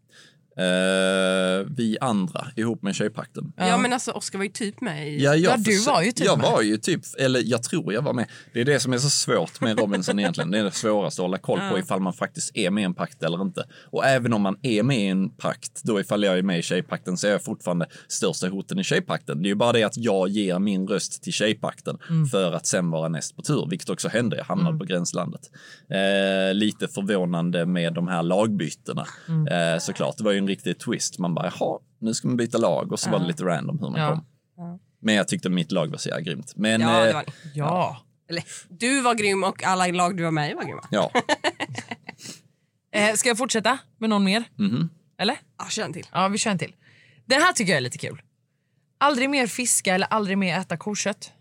[0.58, 3.54] Eh, vi andra ihop med Tjejpakten.
[3.58, 5.24] Ja men alltså Oskar var ju typ med i...
[5.24, 6.52] Ja, jag Ja, du var ju typ Jag med.
[6.52, 8.26] var ju typ, eller jag tror jag var med.
[8.54, 10.52] Det är det som är så svårt med Robinson egentligen.
[10.52, 12.94] Det är det svåraste att hålla koll på ifall man faktiskt är med i en
[12.94, 13.64] pakt eller inte.
[13.92, 16.62] Och även om man är med i en pakt, då ifall jag är med i
[16.62, 19.42] Tjejpakten så är jag fortfarande största hoten i Tjejpakten.
[19.42, 22.26] Det är ju bara det att jag ger min röst till Tjejpakten Mm.
[22.28, 24.38] för att sen vara näst på tur, vilket också hände.
[24.38, 25.42] Jag hamnade på gränslandet.
[25.90, 29.48] Eh, lite förvånande med de här lagbytena Mm.
[29.74, 30.18] eh, såklart.
[30.18, 31.20] Det var ju en riktig twist.
[31.20, 33.90] Man bara, jaha, nu ska man byta lag och så var det lite random hur
[33.90, 34.10] man Ja.
[34.56, 34.80] kom.
[35.00, 36.54] Men jag tyckte mitt lag var så jävla grymt.
[36.56, 37.32] Men Ja, det eh, var ni.
[37.54, 38.02] Ja.
[38.30, 40.88] Eller, du var grym och alla lag du var med i var grymma.
[40.92, 41.12] ja.
[42.92, 44.44] Eh, ska jag fortsätta med någon mer?
[44.56, 44.90] Mhm.
[45.18, 45.38] Eller?
[45.58, 46.08] Ja, kör en till.
[46.12, 46.76] Ja, vi kör en till.
[47.26, 48.22] Den här tycker jag är lite kul.
[48.98, 51.32] Aldrig mer fiska eller aldrig mer äta kokött.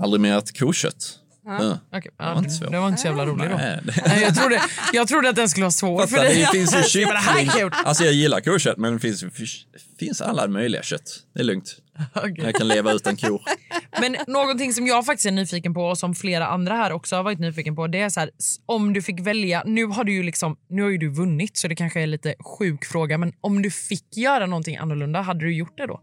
[0.00, 1.18] Aldrig mer ätit kokött.
[1.46, 1.78] Ja.
[1.90, 2.70] Var ja, inte det, svårt.
[2.70, 3.56] det var inte så jävla rolig då.
[3.56, 6.34] Nej, jag, trodde, jag trodde att den skulle vara svår för dig.
[6.52, 7.70] det finns ju kyckling.
[7.84, 9.24] Alltså jag gillar kokött men det finns,
[9.98, 11.22] finns alla möjliga kött.
[11.34, 11.76] Det är lugnt.
[12.14, 12.34] Okej.
[12.44, 13.42] Jag kan leva utan kor.
[14.00, 17.22] Men någonting som jag faktiskt är nyfiken på och som flera andra här också har
[17.22, 18.30] varit nyfiken på det är så här,
[18.66, 21.68] om du fick välja, nu har du ju liksom, nu har ju du vunnit så
[21.68, 25.56] det kanske är lite sjuk fråga men om du fick göra någonting annorlunda, hade du
[25.56, 26.00] gjort det då?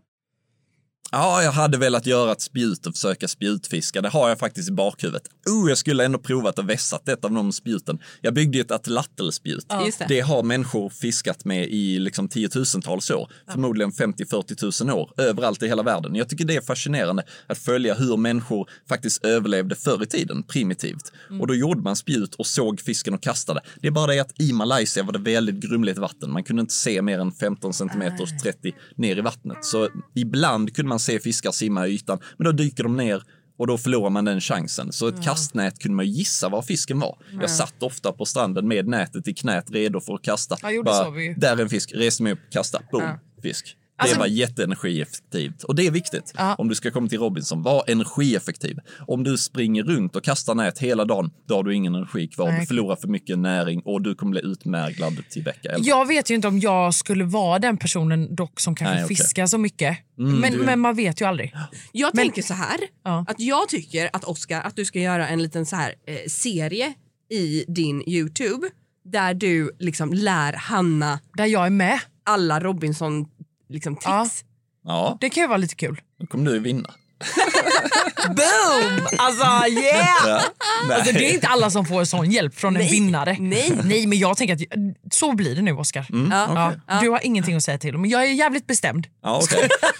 [1.15, 4.01] Ja, jag hade velat göra ett spjut och försöka spjutfiska.
[4.01, 5.23] Det har jag faktiskt i bakhuvudet.
[5.49, 7.99] Oh, jag skulle ändå provat att vässat ett av de spjuten.
[8.21, 9.65] Jag byggde ett atlattelspjut.
[9.85, 10.05] Just det.
[10.07, 13.31] Det har människor fiskat med i liksom tiotusentals år.
[13.51, 15.11] Förmodligen 50-40 000 år.
[15.17, 16.15] Överallt i hela världen.
[16.15, 21.11] Jag tycker det är fascinerande att följa hur människor faktiskt överlevde förr i tiden, primitivt.
[21.39, 23.61] Och då gjorde man spjut och såg fisken och kastade.
[23.81, 26.31] Det är bara det att i Malaysia var det väldigt grumligt vatten.
[26.31, 29.65] Man kunde inte se mer än 15 centimeter 30 ner i vattnet.
[29.65, 33.23] Så ibland kunde man se fiskar simma i ytan, men då dyker de ner
[33.57, 34.91] och då förlorar man den chansen.
[34.91, 37.17] Så ett kastnät kunde man gissa var fisken var.
[37.41, 40.57] Jag satt ofta på stranden med nätet i knät redo för att kasta.
[40.83, 41.11] Bara.
[41.37, 43.03] Där är en fisk, reste mig upp, kasta, boom,
[43.41, 43.77] fisk.
[43.97, 45.63] Alltså- det var jätteenergieffektivt.
[45.63, 46.55] Och det är viktigt Ja.
[46.55, 47.61] om du ska komma till Robinson.
[47.63, 48.79] Var energieffektiv.
[49.07, 52.51] Om du springer runt och kastar nät hela dagen, då har du ingen energi kvar.
[52.51, 52.59] Nej.
[52.59, 55.85] Du förlorar för mycket näring och du kommer bli utmärglad till vecka elva.
[55.87, 59.15] Jag vet ju inte om jag skulle vara den personen dock som kanske Nej, okej.
[59.17, 59.97] fiskar så mycket.
[60.19, 61.53] Mm, men, du- men man vet ju aldrig.
[61.91, 63.25] Jag Men- tänker så här, Ja.
[63.27, 66.93] att jag tycker att Oscar att du ska göra en liten så här eh, serie
[67.31, 68.67] i din Youtube
[69.05, 71.99] där du liksom lär Hanna Där jag är med.
[72.25, 73.25] alla Robinson
[73.73, 74.43] liksom, tricks.
[74.85, 75.17] Ja.
[75.21, 76.01] Det kan ju vara lite kul.
[76.19, 76.93] då kommer du vinna.
[78.27, 79.07] Boom!
[79.17, 80.07] Alltså yeah!
[80.27, 80.41] Ja.
[80.87, 80.97] Nej.
[80.97, 83.37] Alltså, det är inte alla som får sån hjälp från en vinnare.
[83.39, 83.71] Nej.
[83.83, 84.61] Nej, men jag tänker att
[85.13, 86.05] så blir det nu Oscar.
[86.29, 86.73] Ja.
[86.87, 87.97] Ja, du har ingenting att säga till.
[87.97, 89.07] Men jag är jävligt bestämd.
[89.23, 89.69] Ja, okej.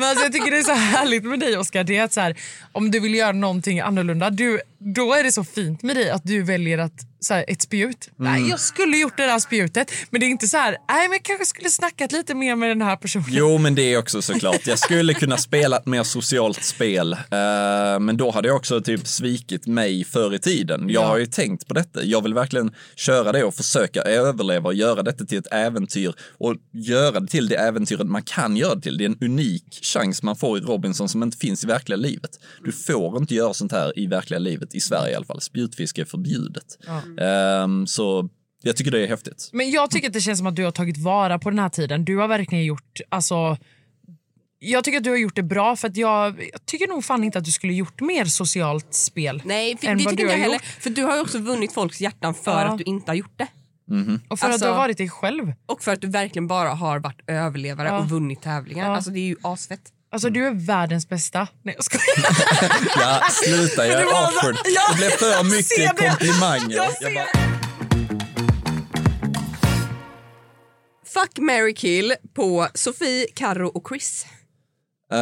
[0.00, 1.84] Men alltså, jag tycker det är så härligt med dig Oscar.
[1.84, 2.36] Det är att så här,
[2.72, 6.24] om du vill göra någonting annorlunda, du, då är det så fint med dig att
[6.24, 8.10] du väljer att så här, ett spjut.
[8.16, 10.70] Nej, jag skulle gjort det där spjutet, men det är inte så här.
[10.88, 13.26] Nej, men jag kanske skulle snackat lite mer med den här personen.
[13.28, 14.66] Jo, men det är också såklart.
[14.66, 17.18] Jag skulle kunna spela ett mer socialt spel, eh,
[18.00, 20.88] men då hade jag också typ svikit mig förr i tiden.
[20.88, 21.06] Jag Ja.
[21.06, 22.04] har ju tänkt på detta.
[22.04, 26.54] Jag vill verkligen köra det och försöka överleva och göra detta till ett äventyr och
[26.72, 28.98] göra det till det äventyret man kan göra det till.
[28.98, 32.30] Det är en unik chans man får i Robinson som inte finns i verkliga livet.
[32.64, 35.40] Du får inte göra sånt här i verkliga livet, i Sverige i alla fall.
[35.40, 36.64] Spjutfiske är förbjudet.
[37.20, 38.28] Ehm, så
[38.62, 39.50] jag tycker det är häftigt.
[39.52, 41.68] Men jag tycker att det känns som att du har tagit vara på den här
[41.68, 42.04] tiden.
[42.04, 43.56] Du har verkligen gjort, alltså
[44.58, 47.24] jag tycker att du har gjort det bra för att jag, jag tycker nog fan
[47.24, 49.42] inte att du skulle gjort mer socialt spel.
[49.44, 50.54] Nej, för, än det vad tycker du inte jag har heller.
[50.54, 50.82] gjort.
[50.82, 52.58] För du har ju också vunnit folks hjärtan för Ja.
[52.58, 53.46] att du inte har gjort det.
[54.28, 55.52] Och för att Alltså- du har varit dig själv.
[55.66, 57.98] Och för att du verkligen bara har varit överlevare Ja.
[57.98, 58.86] och vunnit tävlingar.
[58.86, 58.96] Ja.
[58.96, 59.80] Alltså det är ju asfett.
[60.12, 61.48] Alltså du är världens bästa.
[61.62, 62.04] Nej jag skojar.
[62.96, 64.56] Ja, sluta, jag är var- awkward.
[64.64, 66.76] Det blev för mycket komplimanger.
[66.76, 67.28] Jag Jag ser bara-
[71.06, 74.26] Fuck, marry, kill på Sofie, Karo och Chris.
[75.12, 75.18] Uh,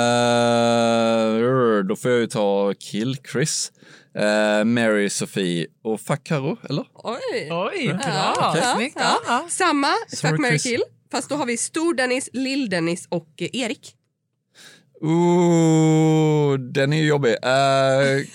[1.89, 3.73] då får jag ju ta Kill Chris,
[4.19, 6.85] uh, Mary Sofie och Fuck Karo, eller?
[6.95, 7.49] Oj!
[7.51, 8.03] Oj, bra.
[8.63, 8.97] Ja, Snyggt.
[9.01, 9.21] ja.
[9.27, 9.47] Ja.
[9.49, 10.63] Samma, Sorry, Fuck, marry, Chris.
[10.63, 10.83] kill.
[11.13, 13.95] Fast då har vi Stor-Dennis, Lill-Dennis och eh, Erik.
[15.03, 17.31] Ooh, den är ju jobbig.
[17.31, 18.27] Uh,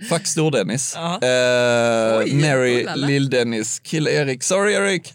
[0.08, 0.96] fuck Stor-Dennis.
[0.96, 2.96] Uh, Oj, Mary, oh.
[2.96, 4.42] Lill-Dennis, Kill Erik.
[4.42, 5.14] Sorry Erik!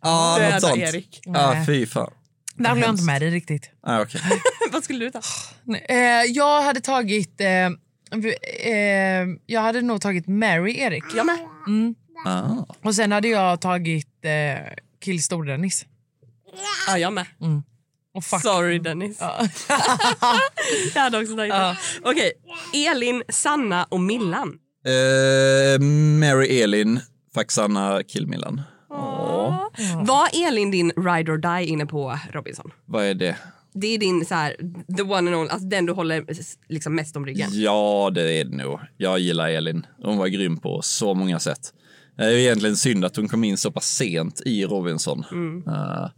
[0.00, 0.76] Ah, Döda något sånt.
[0.78, 1.20] Erik.
[1.34, 1.66] Ah, Nej.
[1.66, 2.10] fy fan.
[2.54, 3.70] Där håller jag inte med dig riktigt.
[3.82, 4.20] Ah, okej.
[4.72, 5.20] Vad skulle du ta?
[5.64, 5.96] Nej, Eh,
[6.32, 7.40] jag hade tagit...
[7.40, 7.66] Eh,
[8.72, 11.04] eh, jag hade nog tagit Mary Erik.
[11.16, 11.38] Jag med.
[12.26, 12.66] ah.
[12.82, 15.86] Och sen hade jag tagit eh, Kill Stor-Dennis.
[16.86, 17.26] Ja, jag med.
[17.38, 17.46] Och
[18.20, 18.42] fuck.
[18.42, 19.16] Sorry Dennis.
[19.20, 19.48] Ja.
[20.94, 21.76] Jag hade också tagit det.
[22.02, 22.32] Okej,
[22.88, 24.48] Elin, Sanna och Millan.
[24.88, 25.80] Uh,
[26.18, 27.00] Mary Elin,
[27.34, 28.60] fuck Sanna, Kill Millan.
[28.90, 29.66] Åh,
[30.04, 32.70] Var Elin din ride or die inne på Robinson?
[32.86, 33.36] vad är det?
[33.74, 34.56] Det är din så här,
[34.96, 36.24] the one and only, alltså den du håller
[36.68, 37.48] liksom mest om ryggen.
[37.52, 38.80] Ja, det är det nog.
[38.96, 39.86] Jag gillar Elin.
[40.02, 41.60] Hon var grym på så många sätt.
[42.16, 45.24] Det är egentligen synd att hon kom in så pass sent i Robinson.
[45.68, 46.08] Uh,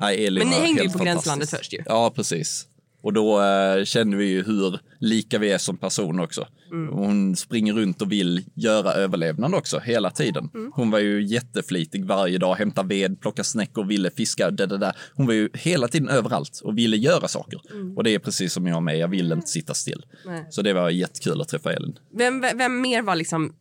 [0.00, 0.48] nej, Elin Mm.
[0.48, 1.82] Men ni hängde ju på Gränslandet först ju.
[1.86, 2.66] Ja, precis.
[3.02, 6.46] Och då uh, kände vi ju hur lika vi är som person också.
[6.72, 6.92] Mm.
[6.92, 10.50] Hon springer runt och vill göra överlevnad också hela tiden.
[10.54, 10.72] Mm.
[10.74, 14.96] Hon var ju jätteflitig varje dag, hämta ved, plocka snäckor, ville fiska, det, det där.
[15.14, 17.60] Hon var ju hela tiden överallt och ville göra saker.
[17.96, 20.06] Och det är precis som jag med, jag vill inte sitta still.
[20.24, 20.36] Mm.
[20.36, 20.46] Nej.
[20.50, 21.98] Så det var jättekul att träffa Elin.
[22.12, 23.54] Vem, vem, vem mer var liksom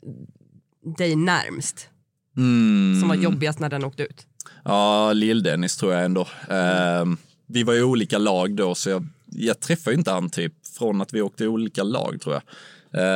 [0.97, 1.89] dig närmst?
[2.37, 2.99] Mm.
[2.99, 4.27] Som var jobbigast när den åkte ut?
[4.65, 6.27] Ja, Lill-Dennis tror jag ändå.
[6.49, 11.01] Ehm, vi var i olika lag då, så jag, jag träffade inte han typ från
[11.01, 12.43] att vi åkte i olika lag tror jag.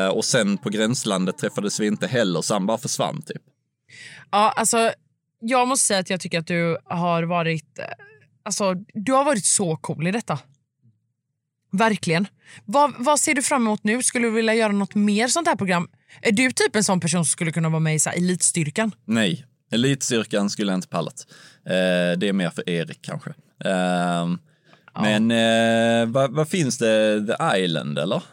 [0.05, 3.41] Eh, och sen på gränslandet träffades vi inte heller, så han bara försvann typ.
[4.31, 4.91] Ja, alltså,
[5.39, 7.79] jag måste säga att jag tycker att du har varit...
[7.79, 7.85] eh,
[8.43, 10.39] Alltså, du har varit så cool i detta.
[11.71, 12.27] Verkligen.
[12.65, 14.03] Vad, vad ser du fram emot nu?
[14.03, 15.87] Skulle du vilja göra något mer sånt här program?
[16.21, 18.91] Är du typ en sån person som skulle kunna vara med i så här, Elitstyrkan?
[19.05, 21.25] Nej, elitstyrkan skulle jag inte pallat.
[21.65, 23.29] Eh, det är mer för Erik kanske.
[23.65, 24.37] Ehm,
[25.01, 27.25] Men eh, vad, vad finns det?
[27.27, 28.23] The Island eller?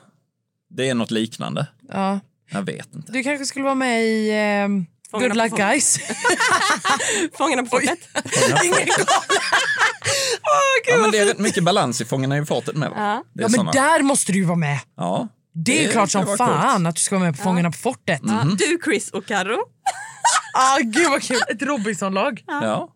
[0.70, 1.66] Det är något liknande.
[1.92, 2.20] Ja.
[2.51, 3.12] Jag vet inte.
[3.12, 4.68] Du kanske skulle vara med i eh,
[5.11, 5.98] Fångarna Good Luck fång- Guys?
[7.38, 7.98] Fångarna på fortet?
[8.64, 9.07] Ingen gud,
[10.87, 12.90] Ja, men det är rätt mycket balans i Fångarna i fortet med.
[12.90, 12.96] va?
[12.96, 13.01] Det
[13.40, 13.72] är ja, men såna.
[13.72, 14.79] där måste du ju vara med.
[14.96, 16.51] Ja, Det är ju klart som vara coolt.
[16.51, 18.20] fan att du ska vara med på Fångarna på fortet.
[18.24, 19.59] Ja, Du, Chris och Karo.
[20.61, 21.40] Ah, gud vad kul!
[21.49, 22.44] Ett Robinson-lag.
[22.47, 22.94] Ja.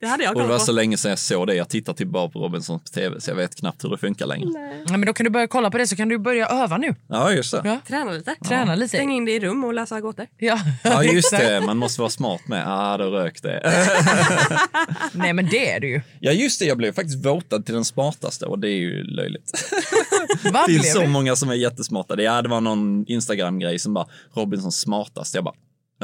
[0.00, 0.64] Det hade jag Och det var på.
[0.64, 1.54] så länge sedan jag såg det.
[1.54, 4.26] Jag tittar till bara på Robinson på tv så jag vet knappt hur det funkar
[4.26, 4.48] längre.
[4.88, 6.94] Ja, men då kan du börja kolla på det så kan du börja öva nu.
[7.08, 7.60] Ja, just det.
[7.64, 7.78] Ja.
[7.88, 8.34] Träna lite.
[8.48, 8.88] Träna lite.
[8.88, 10.26] Stäng in dig i rum och läsa gåtor.
[10.38, 11.60] Ja, Ja, just det.
[11.66, 12.64] Man måste vara smart med.
[12.66, 13.62] Ah, då rök det.
[15.12, 16.00] Nej men det är du ju.
[16.20, 16.64] Ja, just det.
[16.66, 19.52] Jag blev faktiskt votad till den smartaste och det är ju löjligt.
[20.42, 21.06] Det finns blev så det?
[21.08, 22.22] många som är jättesmarta.
[22.22, 25.36] Ja, det var någon Instagram-grej som bara Robinsons smartaste.
[25.38, 25.54] Jag bara,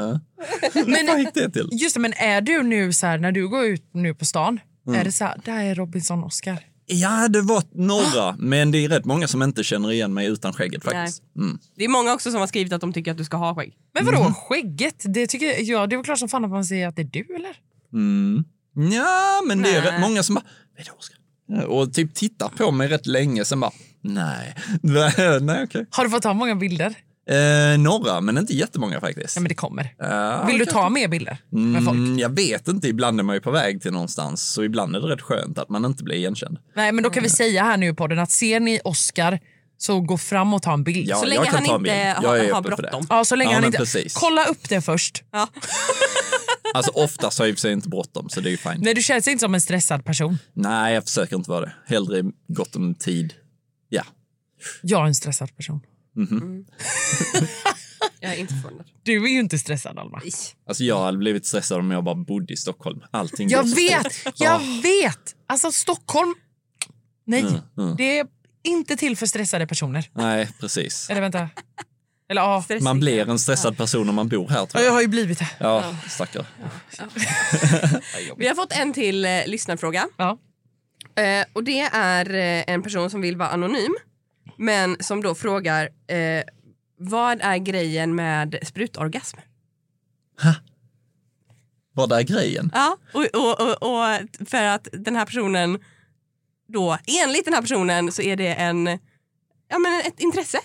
[0.87, 1.69] Men, vad gick det till?
[1.73, 4.61] just det, men är du nu så här när du går ut nu på stan,
[4.87, 5.01] Mm.
[5.01, 6.59] är det så här, där är Robinson Oscar.
[6.87, 10.53] Ja, det var några, men det är rätt många som inte känner igen mig utan
[10.53, 11.23] skägget faktiskt.
[11.37, 11.59] Mm.
[11.77, 13.75] Det är många också som har skrivit att de tycker att du ska ha skägg.
[13.95, 14.35] Men vadå Mhm.
[14.35, 15.05] skägget?
[15.05, 17.11] Det tycker jag, det är väl klart som fan att man säger att det är
[17.13, 17.57] du eller?
[17.93, 18.45] Mm.
[18.95, 19.91] Ja, men det är Nej.
[19.93, 20.45] rätt många som bara,
[20.77, 21.67] vad är det Oskar?
[21.67, 24.55] Och typ tittar på mig rätt länge, sen bara, nej,
[25.41, 25.87] nej okej.
[25.91, 26.95] Har du fått ta många bilder?
[27.31, 29.37] Eh, några, men inte jättemånga faktiskt.
[29.37, 29.95] Ja, men det kommer.
[29.99, 31.97] Ja, Vill du ta mer bilder med folk?
[31.97, 35.01] Mm, jag vet inte, ibland är man ju på väg till någonstans, så ibland är
[35.01, 36.59] det rätt skönt att man inte blir igenkänd.
[36.77, 39.39] Nej, men då kan vi säga här nu i podden att ser ni Oscar
[39.79, 41.09] så gå fram och ta en bild.
[41.09, 43.07] Ja, Så länge han inte har- har bråttom.
[43.11, 43.79] Ja, så länge Ja, han inte...
[43.79, 44.15] precis.
[44.15, 45.25] Kolla upp det först.
[45.33, 45.49] Ja.
[46.75, 48.79] Alltså oftast har jag i och för sig inte bråttom, så det är ju fint.
[48.79, 50.39] Nej, du känns inte som en stressad person.
[50.53, 51.73] Nej, jag försöker inte vara det.
[51.87, 53.35] Hellre gott om tid.
[53.89, 54.03] Ja.
[54.83, 55.81] Jag är en stressad person.
[58.21, 58.87] Jag är inte förvånad.
[59.03, 60.21] Du är ju inte stressad, Alma.
[60.69, 63.01] Alltså jag hade blivit stressad om jag bara bodde i Stockholm.
[63.11, 64.61] Allting Jag vet, jag Ja.
[64.83, 65.37] vet!
[65.47, 66.35] Alltså Stockholm...
[67.27, 67.41] Nej,
[67.77, 67.97] mm.
[67.97, 68.27] det är
[68.63, 70.11] inte till för stressade personer.
[70.13, 71.11] Nej, precis.
[71.11, 71.49] Eller vänta.
[72.31, 72.85] Eller ja, Stressig.
[72.85, 74.93] Man blir en stressad person om man bor här, tror Ja, jag jag.
[74.93, 75.49] har ju blivit det.
[75.59, 76.47] Ja, stackare.
[78.37, 80.09] Vi har fått en till eh, lyssnarfråga.
[80.17, 80.39] Ja.
[81.23, 83.95] Eh, och det är eh, en person som vill vara anonym
[84.61, 86.45] men som då frågar eh,
[86.97, 89.39] vad är grejen med sprutorgasm?
[91.93, 92.71] Vad är grejen?
[92.75, 95.79] Ja, och, och, och, och för att den här personen
[96.69, 98.87] då, enligt den här personen så är det en,
[99.69, 100.59] ja men ett intresse.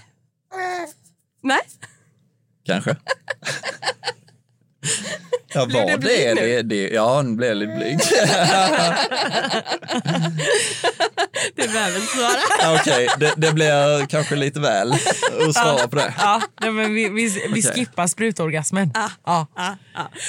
[1.41, 1.61] Nej?
[2.65, 2.97] Kanske?
[5.53, 6.41] Ja, Blev vad det blyg är, nu?
[6.41, 7.99] det, det, ja, nu blev jag lite blyg.
[11.55, 12.31] Det behöver inte svara.
[12.61, 16.13] Ja, Okej, det, det blir kanske lite väl att svara på det.
[16.17, 17.61] Ja, nej, men vi, vi, vi Okej.
[17.63, 18.91] skippar sprutorgasmen.
[18.93, 19.09] Ja.
[19.25, 19.77] Ja, ja.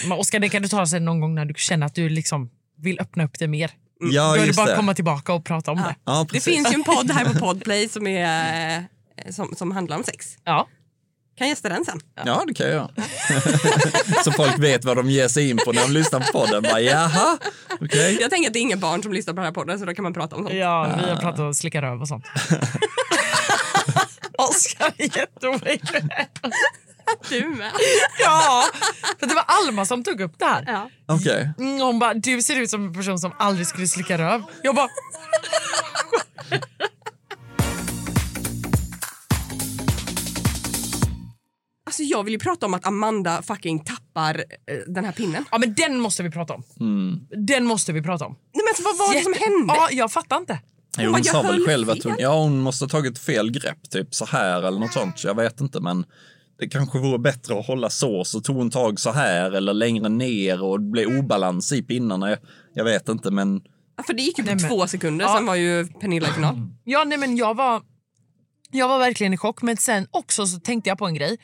[0.09, 2.51] Men Oskar, det kan du ta sen någon gång när du känner att du liksom
[2.83, 3.71] vill öppna upp det mer.
[4.13, 4.73] Ja, Då är det bara det.
[4.73, 5.95] att komma tillbaka och prata om det.
[6.05, 9.97] Ja, Det finns ju en podd här på Podplay som, är, eh, som, som handlar
[9.97, 10.37] om sex.
[10.45, 10.69] Ja.
[11.39, 12.01] Kan gästa den sen.
[12.25, 12.91] Ja, det kan jag.
[14.25, 16.63] Så folk vet vad de ger sig in på när de lyssnar på podden.
[16.63, 17.39] Bara, Jaha,
[17.81, 18.19] okej.
[18.21, 19.95] Jag tänker att det är inga barn som lyssnar på den här podden så då
[19.95, 20.55] kan man prata om sånt.
[20.55, 22.25] Ja, vi har pratat om slicka röv och sånt.
[24.39, 25.83] Oskar är jätteovägg.
[27.29, 27.73] Du med.
[28.19, 28.65] Ja,
[29.21, 30.65] för det var Alma som tog upp det här.
[30.67, 30.91] Ja.
[31.15, 31.51] Okej.
[31.59, 34.43] Mm, hon bara, du ser ut som en person som aldrig skulle slicka röv.
[34.63, 34.89] Jag bara,
[41.97, 45.45] Alltså jag vill ju prata om att Amanda fucking tappar eh, den här pinnen.
[45.51, 46.63] ja men den måste vi prata om.
[47.47, 48.33] Den måste vi prata om.
[48.33, 49.75] Nej, men alltså, vad var det som hände?
[49.77, 50.59] Ja, jag fattar inte.
[50.99, 53.91] Jo, bara, hon sa väl själv att hon, ja, hon måste ha tagit fel grepp,
[53.91, 55.25] typ så här eller något sånt.
[55.25, 56.05] Jag vet inte, men
[56.59, 60.09] det kanske vore bättre att hålla så, så tog hon tag så här eller längre
[60.09, 62.31] ner och det blev obalans i pinnarna.
[62.31, 62.39] Jag,
[62.75, 63.61] jag vet inte, men
[63.97, 65.35] Ja, För det gick ju på Nej, men- två sekunder, Ja.
[65.37, 66.57] sen var ju Pernilla i final.
[66.85, 67.83] Ja, nej, men jag var,
[68.71, 69.63] jag var verkligen i chock.
[69.63, 71.39] Men sen också så tänkte jag på en grej.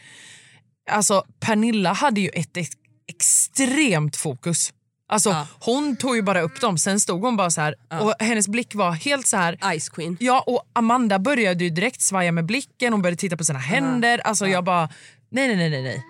[0.90, 2.70] Alltså, Pernilla hade ju ett ex
[3.08, 4.72] extremt fokus.
[5.08, 5.46] Alltså, Ja.
[5.60, 8.74] Hon tog ju bara upp dem, sen stod hon bara så här och hennes blick
[8.74, 9.78] var helt så här.
[9.78, 10.16] Ice Queen.
[10.20, 14.18] Ja, och Amanda började ju direkt svaja med blicken, hon började titta på sina händer.
[14.24, 14.88] Alltså jag bara,
[15.30, 16.04] nej nej nej nej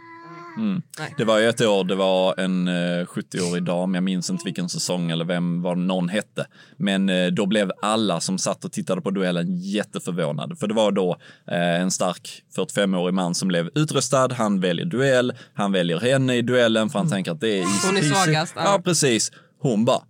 [0.56, 1.14] nej.
[1.18, 4.68] det var ju ett år, det var en eh, 70-årig dam, jag minns inte vilken
[4.68, 6.46] säsong eller vem vad någon hette.
[6.76, 10.56] Men eh, då blev alla som satt och tittade på duellen jätteförvånade.
[10.56, 11.16] För det var då
[11.50, 16.42] eh, en stark 45-årig man som blev utröstad, han väljer duell, han väljer henne i
[16.42, 18.80] duellen för han tänker att det är easy Hon är svagast, ja.
[18.84, 19.32] Precis.
[19.60, 20.02] Hon bara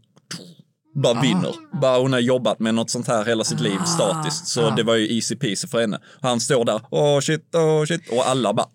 [0.94, 1.54] bara vinner.
[1.80, 4.46] Bara hon har jobbat med något sånt här hela sitt liv statiskt.
[4.46, 6.00] Så det var ju easy peasy för henne.
[6.20, 8.12] Han står där, åh shit, åh shit.
[8.12, 8.66] Och alla bara,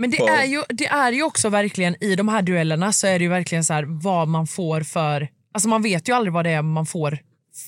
[0.00, 3.18] Men det är, ju, det är ju också verkligen i de här duellerna så är
[3.18, 5.28] det ju verkligen så här vad man får för...
[5.54, 7.18] Alltså man vet ju aldrig vad det är man får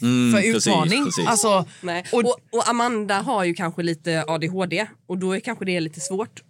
[0.02, 1.04] mm, för precis, utmaning.
[1.04, 1.26] precis.
[1.26, 2.04] Alltså, Nej.
[2.12, 6.00] Och- Och, och Amanda har ju kanske lite ADHD och då är kanske det lite
[6.00, 6.40] svårt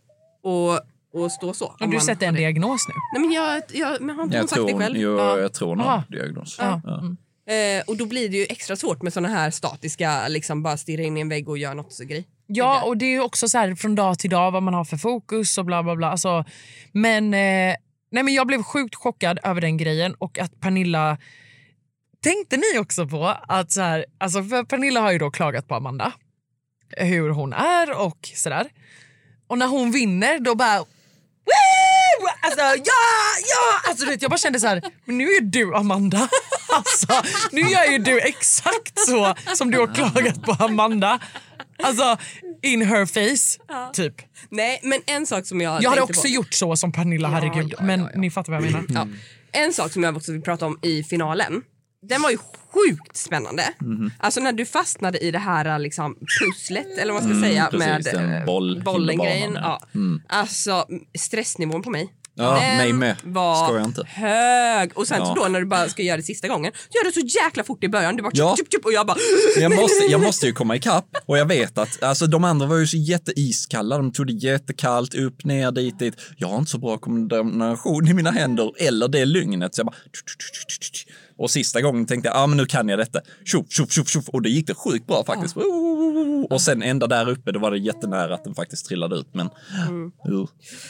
[0.45, 1.75] att, att stå så.
[1.79, 2.41] har om du sett en det.
[2.41, 2.95] diagnos nu?
[3.13, 4.97] Nej men jag, jag men har inte hon jag, sagt tror, det själv?
[4.99, 5.39] jo, Ja.
[5.39, 6.05] jag tror hon har Aha.
[6.09, 6.57] diagnos.
[6.61, 6.81] Ja.
[6.85, 6.99] Ja.
[7.01, 7.17] Mm.
[7.79, 11.03] Eh, och då blir det ju extra svårt med såna här statiska, liksom bara stirra
[11.03, 12.25] in i en vägg och göra något så grej.
[12.55, 14.85] Ja, och det är ju också så här från dag till dag vad man har
[14.85, 16.11] för fokus och bla bla bla.
[16.11, 16.45] Alltså,
[16.93, 17.75] men, eh,
[18.11, 21.19] nej, men jag blev sjukt chockad över den grejen och att Pernilla...
[22.23, 25.75] Tänkte ni också på att så här, alltså för Pernilla har ju då klagat på
[25.75, 26.13] Amanda
[26.97, 28.67] hur hon är och sådär.
[29.49, 32.29] Och när hon vinner då bara Woo!
[32.43, 33.03] Alltså ja,
[33.49, 33.91] ja!
[33.91, 36.29] Alltså, vet, jag bara kände så här, men nu är du Amanda.
[36.75, 41.21] Alltså, nu gör ju du exakt så som du har klagat på Amanda.
[41.83, 42.17] Alltså
[42.63, 43.59] in her face,
[43.93, 44.15] typ.
[44.51, 46.29] Nej men en sak som jag Jag hade också på.
[46.29, 47.75] gjort så som Pernilla, Ja, herregud.
[47.79, 48.21] ja, men ja, ja.
[48.21, 48.85] ni fattar vad jag menar.
[48.89, 49.09] Ja.
[49.61, 51.63] En sak som jag också vill prata om i finalen.
[52.09, 52.37] Den var ju
[52.73, 53.63] sjukt spännande.
[53.81, 54.11] Mhm.
[54.19, 57.81] Alltså när du fastnade i det här liksom, pusslet eller vad man ska säga Mm,
[58.01, 59.53] precis, med boll- bollen-grejen.
[59.55, 59.81] Ja.
[60.29, 60.87] Alltså
[61.19, 62.13] stressnivån på mig.
[62.43, 63.17] Ja, Den mig med.
[63.23, 64.03] var Skojar inte.
[64.09, 64.91] hög.
[64.99, 65.27] Och sen Ja.
[65.27, 67.65] så då när du bara ska göra det sista gången, så gör det så jäkla
[67.65, 68.17] fort i början.
[68.17, 68.55] Du bara Ja.
[68.59, 69.17] tjup, tjup, tjup, och jag bara...
[69.61, 72.77] Jag måste, jag måste ju komma ikapp och jag vet att alltså, de andra var
[72.77, 73.97] ju så jätteiskalla.
[73.97, 76.15] De tog det jättekallt, upp, ner, dit, dit.
[76.37, 79.75] Jag har inte så bra koordination i mina händer eller det lugnet.
[79.75, 79.97] Så jag bara...
[81.43, 83.21] Och sista gången tänkte jag, ja ah, men nu kan jag detta.
[83.45, 84.29] Tjoff, tjoff, tjoff, tjoff.
[84.29, 85.57] Och det gick det sjukt bra faktiskt.
[86.51, 89.35] Och sen ända där uppe, då var det jättenära att den faktiskt trillade ut.
[89.35, 90.47] Men uh,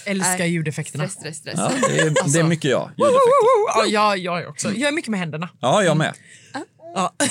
[0.07, 1.09] Älskar ljudeffekterna.
[1.09, 1.73] Stress, stress, stress.
[1.83, 2.91] ja, det, är, det är mycket jag.
[2.97, 3.09] Ja,
[3.87, 4.73] jag, jag också.
[4.73, 5.49] Jag är mycket med händerna.
[5.61, 6.15] Ja, jag med.
[6.95, 7.15] Ja.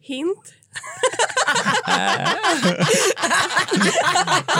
[0.00, 0.54] Hint.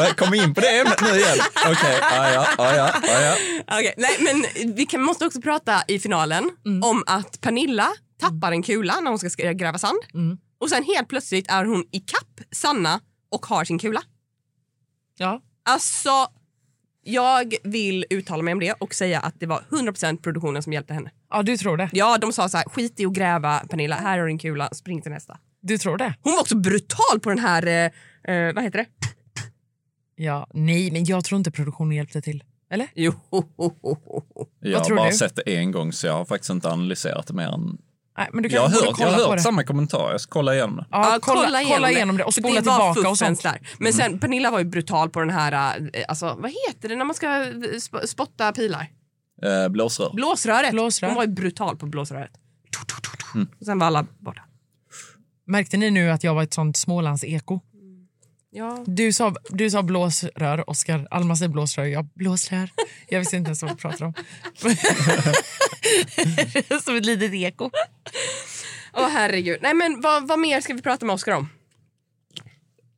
[0.17, 1.39] Kom in på det ämnet nu igen.
[1.67, 3.37] Okej, ja, ja, ja, ja, ja, ja.
[3.79, 6.51] Okej, nej, men vi kan, måste också prata i finalen
[6.83, 7.89] om att Pernilla
[8.21, 9.99] tappar en kula när hon ska sk- gräva sand.
[10.61, 13.01] Och sen helt plötsligt är hon i kapp Sanna
[13.31, 14.03] och har sin kula.
[15.19, 15.41] Ja.
[15.69, 16.27] Alltså,
[17.03, 20.95] jag vill uttala mig om det och säga att det var 100% produktionen som hjälpte
[20.95, 21.11] henne.
[21.31, 21.91] ja, du tror det.
[21.93, 24.69] Ja, de sa så här, skit i att gräva Pernilla, här har du din kula,
[24.73, 25.39] spring till nästa.
[25.67, 26.15] Du tror det?
[26.23, 28.87] Hon var också brutal på den här, eh, eh, vad heter det?
[30.17, 30.47] Ja.
[30.55, 32.45] Nej, men jag tror inte produktionen hjälpte till.
[32.71, 32.89] Eller?
[32.95, 33.13] Jo,
[34.61, 35.17] Jag har bara du?
[35.17, 37.79] sett det en gång så jag har faktiskt inte analyserat det mer än...
[38.19, 40.31] Nej, men du kan Jag har hört, jag kolla har hört samma kommentar, jag ska
[40.33, 40.87] kolla igenom det.
[40.91, 43.43] Ja, kolla, kolla, igenom det och spola det var tillbaka och sånt.
[43.43, 43.69] Där.
[43.79, 47.05] Men sen Pernilla var ju brutal på den här, eh, alltså vad heter det när
[47.05, 48.91] man ska eh, sp- spotta pilar?
[49.43, 50.11] Eh, blåsrör.
[50.15, 50.71] Blåsröret.
[50.71, 51.09] Blåsrör.
[51.09, 52.31] Hon var ju brutal på blåsröret.
[53.35, 53.49] Mm.
[53.61, 54.43] Och sen var alla borta.
[55.47, 57.61] Märkte ni nu att jag var ett sånt Smålands eko?
[58.51, 58.85] Ja.
[58.87, 61.09] Du sa, du sa blåsrör, Oskar.
[61.11, 62.71] Alma säger blåsrör, jag blåsrör.
[63.09, 64.15] Jag visste inte ens vad vi pratade om.
[66.83, 67.71] Som ett litet eko.
[68.93, 69.59] Åh herregud.
[69.63, 71.49] Nej men vad, vad mer ska vi prata med Oskar om?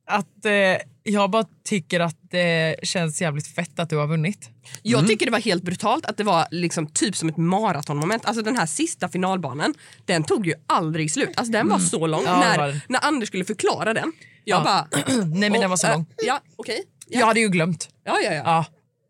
[0.07, 0.53] Att eh,
[1.09, 4.51] jag bara tycker att det känns jävligt fett att du har vunnit.
[4.83, 5.09] Jag Mm.
[5.09, 8.25] tycker det var helt brutalt att det var liksom typ som ett maratonmoment.
[8.25, 11.29] Alltså den här sista finalbanan, den tog ju aldrig slut.
[11.37, 12.21] Alltså den var så lång.
[12.27, 12.33] Mm.
[12.41, 14.13] Ja, när, när Anders skulle förklara den,
[14.45, 14.65] jag Ja.
[14.65, 15.05] bara...
[15.25, 16.01] Nej men den var så "Åh, lång.
[16.01, 16.83] äh, Ja, okej.
[17.09, 17.27] Jag Ja.
[17.27, 17.89] hade ju glömt.
[18.05, 18.43] Ja, ja, ja.
[18.45, 18.65] Ja,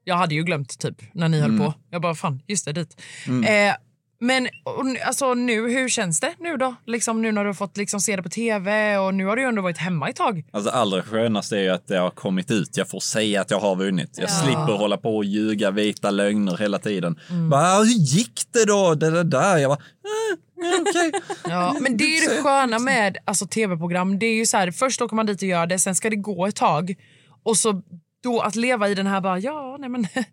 [0.04, 1.74] jag hade ju glömt typ när ni höll på.
[1.90, 3.00] Jag bara fan, just det dit.
[3.26, 3.74] Eh,
[4.20, 6.74] men och, alltså, nu, hur känns det nu då?
[6.86, 9.42] Liksom, nu när du har fått liksom, se det på tv och nu har du
[9.42, 10.44] ju ändå varit hemma ett tag.
[10.50, 12.76] Alltså allra skönaste är ju att det har kommit ut.
[12.76, 14.18] Jag får säga att jag har vunnit.
[14.20, 17.20] Jag slipper hålla på och ljuga vita lögner hela tiden.
[17.50, 18.94] Bara, hur gick det då?
[18.94, 19.58] Det där, där.
[19.58, 21.12] Jag bara, eh, ja, okej.
[21.48, 24.18] Ja, men det är det sköna med alltså, tv-program.
[24.18, 26.16] Det är ju så här, först åker man dit och gör det, sen ska det
[26.16, 26.94] gå ett tag.
[27.42, 27.82] Och så
[28.22, 30.26] då att leva i den här bara, ja, nej men, nej,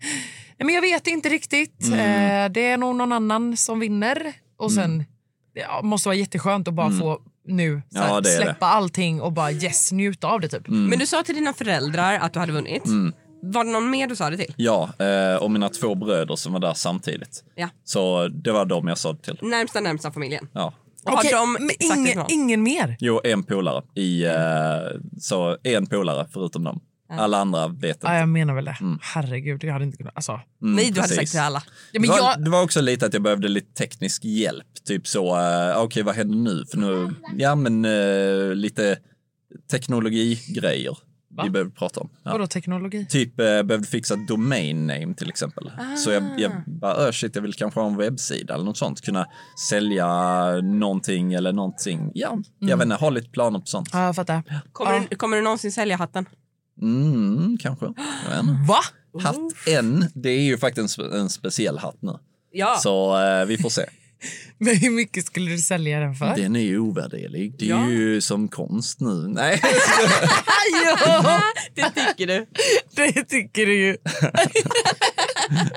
[0.58, 1.84] men jag vet inte riktigt.
[1.84, 4.34] Eh, det är nog någon annan som vinner.
[4.58, 4.98] Och sen,
[5.54, 8.30] det ja, måste vara jätteskönt att bara få nu så här, Ja, är det.
[8.30, 10.68] släppa allting och bara yes, njuta av det typ.
[10.68, 12.86] Men du sa till dina föräldrar att du hade vunnit.
[12.86, 13.14] Mm.
[13.42, 14.54] Var det någon mer du sa det till?
[14.58, 17.44] Ja, eh, och mina två bröder som var där samtidigt.
[17.56, 17.70] Ja.
[17.84, 19.38] Så det var de jag sa det till.
[19.42, 20.48] Närmsta närmsta familjen.
[20.54, 20.74] Ja.
[21.06, 21.70] Och Okej, har de men
[22.00, 22.98] ingen, ingen mer?
[23.00, 23.84] Jo, en polare.
[23.96, 24.32] I, eh,
[25.20, 26.82] så en polare förutom dem.
[27.10, 28.08] Alla andra vet inte.
[28.08, 28.78] Ja, jag menar väl det.
[29.02, 30.16] Herregud, jag hade inte kunnat.
[30.16, 30.32] Alltså.
[30.32, 31.16] Mm, Nej, du hade precis.
[31.18, 31.64] sagt till alla.
[31.92, 34.68] Ja, men det, var, jag, det var också lite att jag behövde lite teknisk hjälp.
[34.88, 36.66] Typ så, uh, okej vad händer nu?
[36.72, 38.98] För nu, ja men eh, lite
[39.72, 40.98] teknologigrejer
[41.44, 42.10] vi behöver prata om.
[42.24, 42.32] Ja.
[42.32, 43.06] vadå teknologi?
[43.10, 45.72] Typ eh, behövde fixa domain name till exempel.
[45.98, 49.02] Så jag, jag bara, "Ö, shit, jag vill kanske ha en webbsida eller något sånt.
[49.02, 49.26] Kunna
[49.70, 50.08] sälja
[50.62, 52.12] någonting eller någonting.
[52.14, 53.90] Ja, jag vet inte, ha lite planer på sånt.
[53.94, 54.44] Ja, jag fattar.
[54.72, 56.26] Kommer, du, kommer du någonsin sälja hatten?
[56.82, 57.86] Mm, kanske.
[58.68, 58.80] Va?
[59.24, 62.12] Hatt en, det är ju faktiskt en, spe- en speciell hatt nu.
[62.52, 62.80] Ja.
[62.84, 63.82] Så eh, vi får se.
[64.58, 66.36] Men hur mycket skulle du sälja den för?
[66.36, 67.56] Den är ju ovärderlig.
[67.60, 67.90] Det är Ja.
[67.90, 69.28] ju som konst nu.
[69.28, 69.62] Nej.
[70.86, 71.42] ja,
[71.76, 72.46] Det tycker du.
[72.96, 73.98] det tycker du ju.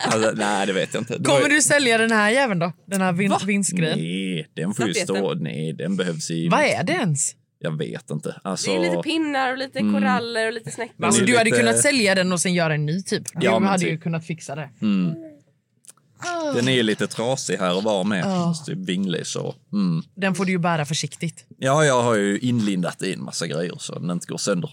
[0.06, 1.12] alltså, nej, det vet jag inte.
[1.18, 2.72] Var Kommer ju- du sälja den här jäveln då?
[2.86, 3.98] Den här vin- vinstgrejen?
[3.98, 5.34] Nej, den får ju stå.
[5.34, 6.48] Nej, den behövs i...
[6.48, 7.32] Vad är det ens?
[7.60, 8.40] Jag vet inte.
[8.44, 11.04] Alltså, Det är lite pinnar och lite koraller och lite snäckor.
[11.06, 13.22] Alltså, du hade lite- kunnat sälja den och sen göra en ny typ.
[13.34, 13.88] Du Ja, hade typ.
[13.88, 14.70] ju kunnat fixa det.
[16.54, 18.26] den är ju lite trasig här och var med.
[18.26, 19.54] Måste ju vinglig så.
[19.72, 20.02] Mm.
[20.14, 21.44] Den får du ju bära försiktigt.
[21.58, 24.70] Ja, jag har ju inlindat i en massa grejer så den inte går sönder.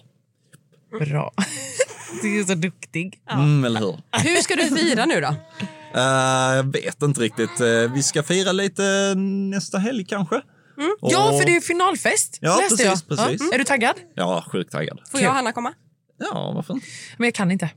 [1.00, 1.34] Bra.
[2.22, 3.22] Du är så duktig.
[3.32, 3.98] Mm, eller hur?
[4.24, 5.28] Hur ska du fira nu då?
[6.00, 7.60] Eh, jag vet inte riktigt.
[7.60, 9.14] Eh, vi ska fira lite
[9.52, 10.42] nästa helg kanske.
[11.02, 12.38] Och- Ja, för det är finalfest.
[12.42, 13.18] Ja, läste precis, jag.
[13.18, 13.42] precis.
[13.50, 13.56] Ja.
[13.56, 13.96] Är du taggad?
[14.16, 15.00] Ja, sjukt taggad.
[15.12, 15.74] Får jag och Hanna komma?
[16.20, 16.88] Ja, varför inte?
[17.18, 17.70] Men jag kan inte.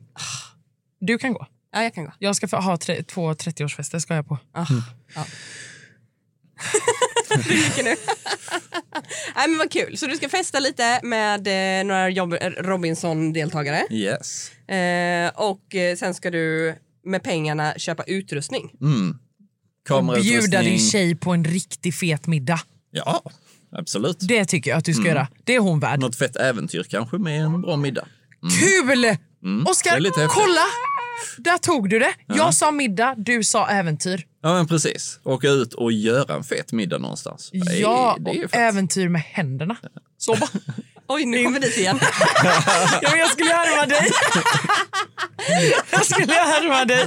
[1.00, 1.46] Du kan gå.
[1.72, 2.12] Ja, jag kan gå.
[2.18, 4.38] Jag ska få ha tre, två 30-årsfester ska jag på.
[4.52, 4.82] Ah, Mm.
[5.14, 5.24] ja.
[7.36, 7.94] ryker nu.
[9.36, 9.98] Nej, men vad kul.
[9.98, 11.46] Så du ska festa lite med
[11.80, 13.82] eh, några jobb- Robinson-deltagare.
[13.90, 14.50] Yes.
[14.68, 16.74] Eh, och eh, sen ska du
[17.04, 18.70] med pengarna köpa utrustning.
[19.88, 20.38] Kamerautrustning.
[20.40, 22.60] Bjuda din tjej på en riktigt fet middag.
[22.90, 23.22] Ja,
[23.72, 24.16] absolut.
[24.20, 25.02] Det tycker jag att du Mm.
[25.04, 25.28] ska göra.
[25.44, 26.00] Det är hon värd.
[26.00, 28.06] Något fett äventyr kanske med en bra middag.
[28.60, 29.02] Kul!
[29.02, 29.18] det är
[29.70, 30.14] Oskar, häftigt.
[30.28, 30.60] kolla!
[31.38, 32.12] Där tog du det.
[32.26, 34.26] Jag sa middag, du sa äventyr.
[34.42, 35.20] Ja men precis.
[35.24, 37.50] Åka ut och göra en fet middag någonstans.
[37.52, 38.60] Ja, det är ju och fett.
[38.60, 39.76] äventyr med händerna.
[40.18, 40.48] Så bara.
[41.08, 41.98] Oj, nu kommer vi dit igen.
[43.02, 44.10] Ja, jag skulle härma dig.
[45.90, 47.06] Jag skulle härma dig.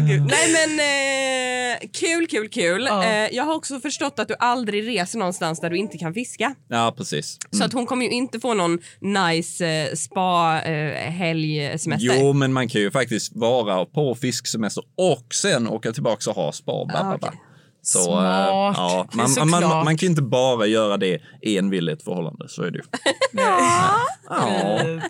[0.00, 0.26] Gud.
[0.26, 2.84] Nej men eh, kul, kul, kul.
[2.90, 3.04] Ja.
[3.04, 6.54] Eh, jag har också förstått att du aldrig reser någonstans där du inte kan fiska.
[6.68, 7.38] Ja precis.
[7.50, 12.16] Så att hon kommer ju inte få någon nice eh, spa eh, helgsemester.
[12.20, 16.52] Jo men man kan ju faktiskt vara på fisksemester och sen åka tillbaka och ha
[16.52, 16.84] spa.
[16.84, 17.28] Bla, bla, bla.
[17.28, 17.40] okej.
[17.82, 18.76] Så, eh, Smart.
[18.76, 21.92] ja, man, så man, man, man kan ju inte bara göra det en vill i
[21.92, 22.84] ett förhållande, så är det ju.
[23.32, 24.06] ja.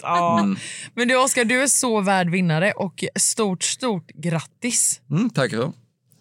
[0.02, 0.54] Ja.
[0.94, 5.00] Men du Oskar, du är så värd vinnare och stort, stort grattis.
[5.10, 5.72] Mm, tackar.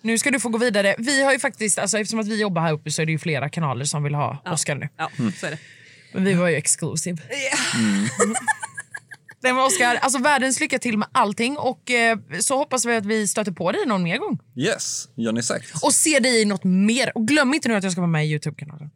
[0.01, 0.95] Nu ska du få gå vidare.
[0.97, 3.19] Vi har ju faktiskt, alltså, eftersom att vi jobbar här uppe så är det ju
[3.19, 4.89] flera kanaler som vill ha Oskar nu.
[4.97, 5.57] Ja, så är det.
[6.13, 7.17] Men vi var ju exclusive.
[9.41, 13.05] Nej, men Oscar, alltså världens lycka till med allting och eh, så hoppas vi att
[13.05, 14.39] vi stöter på dig någon mer gång.
[14.55, 15.83] Yes, gör ni sagt.
[15.83, 17.11] Och ser dig i något mer.
[17.15, 18.89] Och glöm inte nu att jag ska vara med i Youtube-kanalen.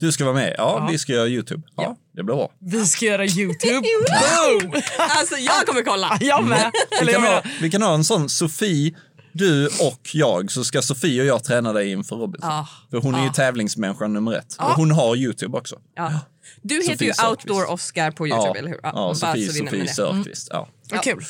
[0.00, 0.54] Du ska vara med?
[0.58, 1.62] Ja, vi ska göra Youtube.
[1.76, 2.50] Ja, det blir bra.
[2.58, 3.80] Vi ska göra Youtube.
[3.80, 4.72] Boom!
[4.98, 6.18] Alltså jag kommer kolla.
[6.20, 6.72] Jag med.
[6.90, 8.94] Vi Eller kan, jag ha, vi kan ha en sån Sofie,
[9.32, 12.50] du och jag, så ska Sofie och jag träna dig inför Robinson.
[12.50, 12.66] Ah.
[12.90, 14.56] För hon är ju tävlingsmänniskan nummer ett.
[14.58, 15.76] Och hon har Youtube också.
[15.96, 16.20] Ja.
[16.62, 17.50] Du heter Sofie ju Söderqvist.
[17.50, 18.80] Outdoor Oscar på Youtube, Ja, eller hur?
[18.82, 19.88] ja, bara Sofie, Sofie det.
[19.94, 20.48] Söderqvist.
[20.50, 20.68] Ja.
[20.90, 21.24] vad kul.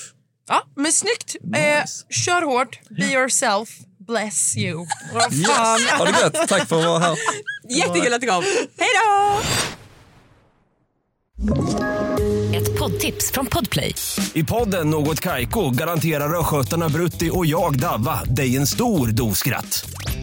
[0.48, 1.36] Ja, men snyggt.
[1.42, 1.58] Nice.
[1.78, 2.78] Eh, kör hårt.
[2.90, 3.68] Be yourself.
[4.06, 4.86] Bless you.
[5.14, 5.46] Vad Yes.
[5.46, 5.80] fan.
[5.98, 7.16] Ha det gött, tack för att vara här.
[7.70, 8.44] Jättekul att du kom.
[8.78, 9.40] Hej då!
[12.56, 13.94] Ett poddtips från Podplay.
[14.34, 19.84] I podden Något Kaiko garanterar östgötarna Brutti och jag, Davva, dig en stor dos skratt.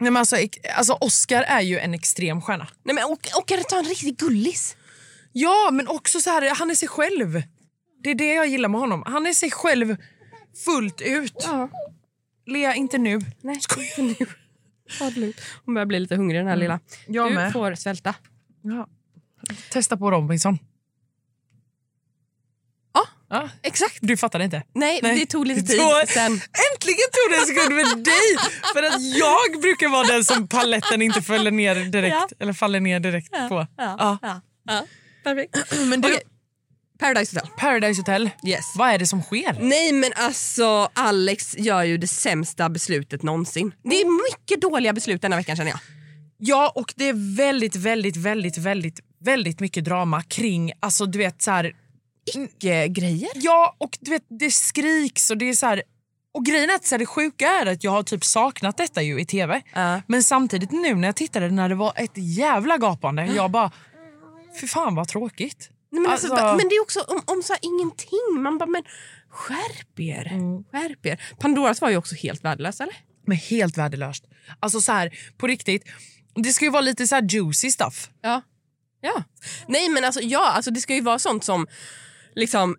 [0.00, 0.36] Nej, men alltså,
[0.76, 2.68] alltså, Oscar är ju en extrem stjärna.
[2.82, 4.76] Nej, men, och, och kan du ta en riktig gullis?
[5.32, 7.42] Ja, men också så här, han är sig själv.
[8.02, 9.02] Det är det jag gillar med honom.
[9.06, 9.96] Han är sig själv
[10.64, 11.34] fullt ut.
[11.36, 11.68] Ja.
[12.46, 13.20] Lea, inte nu.
[13.40, 13.60] Nej,
[13.98, 14.26] inte nu.
[15.64, 16.80] Hon börjar bli lite hungrig den här lilla.
[17.06, 17.52] Jag du med.
[17.52, 18.14] får svälta.
[18.62, 18.88] Ja.
[19.70, 20.58] Testa på Robinson.
[23.30, 23.98] Ja, Ja, exakt.
[24.00, 24.62] du fattade inte.
[24.74, 25.18] Nej, Nej.
[25.20, 26.32] det tog lite tid tog- sen.
[26.32, 28.36] Äntligen tog det en sekund med dig!
[28.74, 32.16] För att jag brukar vara den som paletten inte faller ner direkt.
[32.20, 32.28] Ja.
[32.40, 33.66] Eller faller ner direkt på.
[33.76, 34.40] Ja, ja.
[34.66, 34.84] ja.
[35.24, 35.72] Perfekt.
[35.86, 36.20] Men du, Okej.
[36.98, 37.50] Paradise Hotel.
[37.58, 38.30] Paradise Hotel.
[38.46, 38.64] Yes.
[38.76, 39.56] Vad är det som sker?
[39.60, 43.72] Nej men alltså Alex gör ju det sämsta beslutet någonsin.
[43.84, 45.80] Det är mycket dåliga beslut denna veckan känner jag.
[46.38, 51.42] Ja, och det är väldigt, väldigt, väldigt, väldigt, väldigt mycket drama kring, alltså du vet
[51.42, 51.72] så här...
[52.88, 53.30] Grejer.
[53.34, 55.82] Ja, och du vet det skriks och det är så här...
[56.32, 59.02] Och grejen är att så här, det sjuka är att jag har typ saknat detta
[59.02, 59.62] ju i tv.
[59.74, 60.02] Ja.
[60.06, 63.70] Men samtidigt nu när jag tittade när det var ett jävla gapande, jag bara...
[64.60, 65.70] Fy fan vad tråkigt.
[65.92, 68.42] Nej, men, alltså, Alltså- men det är också om, om så här, ingenting.
[68.42, 68.82] Man bara, men
[69.30, 70.24] skärp er.
[70.72, 71.22] Skärp er.
[71.38, 72.94] Pandoras var ju också helt värdelös eller?
[73.26, 74.24] Men helt värdelöst.
[74.60, 75.84] Alltså så här, på riktigt.
[76.34, 78.10] Det ska ju vara lite så här juicy stuff.
[78.22, 78.42] Ja.
[79.00, 79.22] ja.
[79.68, 81.66] Nej men alltså ja, alltså, det ska ju vara sånt som
[82.34, 82.76] liksom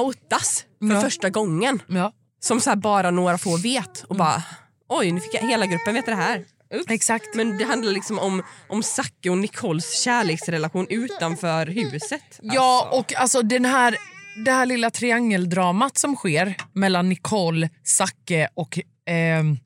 [0.00, 1.00] outas för Ja.
[1.00, 1.82] första gången.
[1.88, 2.12] Ja.
[2.40, 4.42] Som så bara några få vet och bara
[4.88, 6.44] oj nu fick jag hela gruppen veta det här.
[6.74, 6.90] Ups.
[6.90, 7.34] Exakt.
[7.34, 12.38] Men det handlar liksom om, om Zacke och Nicoles kärleksrelation utanför huset.
[12.42, 12.98] Ja, Alltså.
[13.00, 13.96] och alltså den här,
[14.44, 19.58] det här lilla triangeldramat som sker mellan Nicole, Zacke och ehm,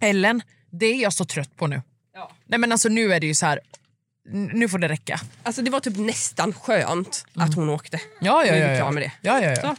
[0.00, 1.82] Ellen, det är jag så trött på nu.
[2.14, 2.30] Ja.
[2.46, 3.60] Nej men alltså nu är det ju så här,
[4.32, 5.20] nu får det räcka.
[5.42, 8.00] Alltså det var typ nästan skönt att hon åkte.
[8.20, 9.12] Ja, ja, Nu är vi klara med det.
[9.20, 9.56] Ja, ja, ja.
[9.56, 9.76] Så.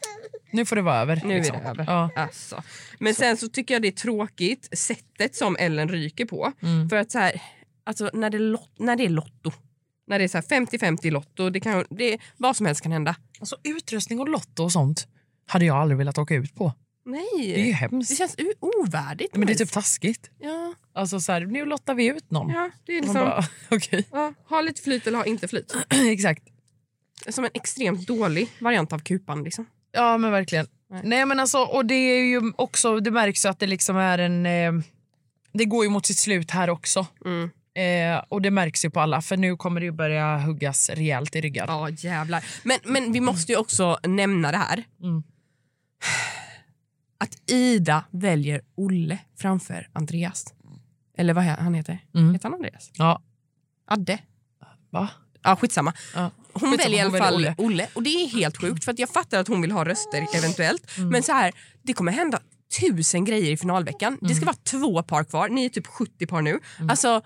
[0.52, 1.22] Nu får det vara över.
[1.26, 1.58] Nu är liksom.
[1.64, 1.86] det över.
[1.88, 2.10] Ja.
[2.16, 2.64] Alltså.
[3.00, 6.52] Men sen så tycker jag det är tråkigt sättet som Ellen ryker på.
[6.62, 6.90] Mm.
[6.90, 7.42] För att så här,
[7.84, 9.52] alltså när det, är lot, när det är lotto,
[10.08, 13.16] när det är så här 50-50 lotto, det kan, det, vad som helst kan hända.
[13.40, 15.08] Alltså utrustning och lotto och sånt
[15.48, 16.74] hade jag aldrig velat åka ut på.
[17.06, 18.10] Nej, Det är ju hemskt.
[18.10, 19.36] det känns ovärdigt.
[19.36, 20.30] Men det är typ taskigt.
[20.40, 20.74] ja.
[20.94, 22.50] Alltså så här, nu lottar vi ut någon.
[22.50, 24.06] Ja, det är liksom, bara, okej.
[24.12, 25.76] ja, ha lite flyt eller ha inte flyt.
[26.12, 26.44] Exakt.
[27.30, 29.44] Som en extremt dålig variant av kupan.
[29.44, 29.66] Liksom.
[29.92, 30.68] Ja men verkligen.
[30.90, 31.02] Nej.
[31.04, 31.26] Nej.
[31.26, 34.46] men alltså, och det är ju också, det märks ju att det liksom är en,
[34.46, 34.72] eh,
[35.54, 37.06] det går ju mot sitt slut här också.
[37.26, 37.50] Mm.
[37.76, 41.36] Eh, och det märks ju på alla för nu kommer det ju börja huggas rejält
[41.36, 41.66] i ryggar.
[41.68, 42.44] Ja, jävlar.
[42.64, 44.84] Men, men vi måste ju också nämna det här.
[45.04, 45.24] Mm.
[47.24, 50.54] Att Ida väljer Olle framför Andreas.
[51.18, 52.00] Eller vad han heter.
[52.16, 52.34] Mm.
[52.34, 52.92] Heter han Andreas?
[52.94, 53.22] Ja.
[53.88, 54.20] Adde?
[54.90, 55.10] Va?
[55.44, 55.94] Ja, skitsamma.
[56.16, 56.32] Ja.
[56.54, 57.88] Hon Skitsamma, väljer i alla fall väljer Olle.
[57.94, 60.98] Och det är helt sjukt för att jag fattar att hon vill ha röster eventuellt.
[60.98, 61.10] Mm.
[61.10, 61.52] Men så här,
[61.84, 62.40] det kommer hända
[62.80, 64.18] tusen grejer i finalveckan.
[64.22, 64.36] Det Mm.
[64.38, 65.50] ska vara två par kvar.
[65.50, 66.60] Ni är typ 70 par nu.
[66.90, 67.22] Alltså,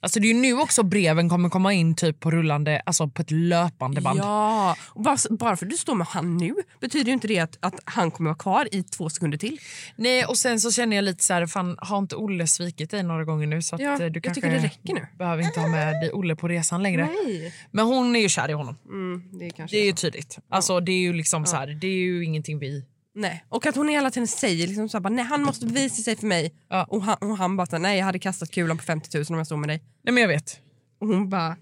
[0.00, 3.22] Alltså det är ju nu också breven kommer komma in typ på rullande, alltså på
[3.22, 4.18] ett löpande band.
[4.18, 4.76] ja.
[4.88, 7.58] Och bara, bara för att du står med han nu betyder ju inte det att,
[7.60, 9.58] att han kommer vara kvar i två sekunder till.
[9.96, 13.02] Nej och sen så känner jag lite så här, fan har inte Olle svikit dig
[13.02, 15.06] några gånger nu så att Ja, eh, du jag kanske det räcker nu.
[15.18, 17.08] behöver inte ha med dig Olle på resan längre.
[17.24, 17.54] Nej.
[17.70, 18.76] Men hon är ju kär i honom.
[18.84, 20.38] Mm, det är Det är ju tydligt.
[20.48, 22.84] Alltså det är ju liksom så här, det är ju ingenting vi
[23.16, 23.44] Nej.
[23.48, 26.16] Och att hon hela tiden säger liksom så här, bara, nej han måste bevisa sig
[26.16, 26.54] för mig.
[26.68, 26.84] Ja.
[26.84, 29.24] Och, han, och han bara så här, nej jag hade kastat kulan på 50 000
[29.30, 29.82] om jag stod med dig.
[30.02, 30.60] Nej men jag vet.
[31.00, 31.56] Och hon bara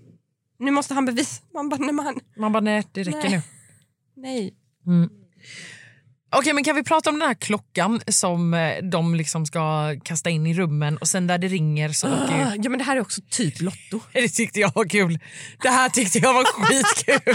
[0.58, 1.42] nu måste han bevisa.
[1.54, 3.30] Man bara nej men han, Man bara nej det räcker Nej.
[3.30, 3.42] nu.
[4.22, 4.54] nej.
[6.34, 10.30] Okej men kan vi prata om den här klockan som eh, de liksom ska kasta
[10.30, 12.62] in i rummen och sen där det ringer så åker ju...
[12.62, 14.00] Ja men det här är också typ Lotto.
[14.12, 15.18] Det tyckte jag var kul.
[15.62, 17.34] Det här tyckte jag var skitkul.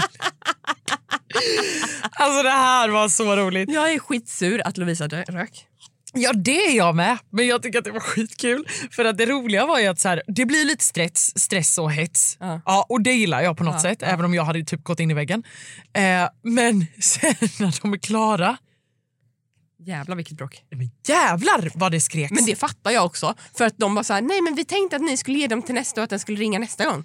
[2.10, 3.70] alltså det här var så roligt.
[3.70, 5.66] Jag är skitsur att Lovisa rök.
[6.12, 8.66] Ja det är jag med, men jag tycker att det var skitkul.
[8.90, 11.92] För att det roliga var ju att så här, det blir lite stress, stress och
[11.92, 12.36] hets.
[12.40, 12.60] Ja.
[12.66, 15.10] Ja, och det gillar jag på något sätt, även om jag hade typ gått in
[15.10, 15.42] i väggen.
[15.92, 16.02] Eh,
[16.42, 18.56] men sen när de är klara,
[19.86, 20.64] Jävlar vilket bråk.
[20.70, 22.30] men jävlar vad det skreks.
[22.30, 23.34] Men det fattar jag också.
[23.54, 25.62] För att de var så här, nej men vi tänkte att ni skulle ge dem
[25.62, 27.04] till nästa och att den skulle ringa nästa gång.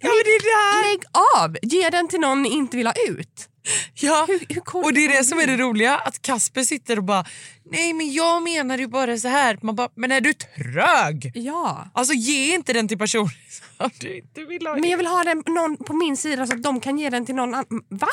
[0.00, 0.90] ja, men det är det här.
[0.90, 1.04] Lägg
[1.38, 1.56] av!
[1.62, 3.48] Ge den till någon ni inte vill ha ut.
[3.94, 4.24] Ja.
[4.28, 7.24] Hur, hur Och det är det som är det roliga, att Kasper sitter och bara
[7.70, 9.58] nej men jag menar ju bara så här.
[9.62, 11.32] Man bara, men är du trög?
[11.34, 11.90] Ja.
[11.94, 13.32] Alltså ge inte den till personer
[13.78, 14.74] som du inte vill ha.
[14.76, 17.26] Men jag vill ha den någon på min sida så att de kan ge den
[17.26, 17.82] till någon annan.
[17.88, 18.08] Va?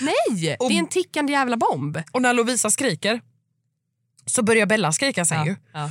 [0.00, 0.56] Nej!
[0.58, 2.02] Och- det är en tickande jävla bomb.
[2.12, 3.20] Och när Lovisa skriker
[4.26, 5.56] så börjar Bella skrika sen ju.
[5.72, 5.90] Ja.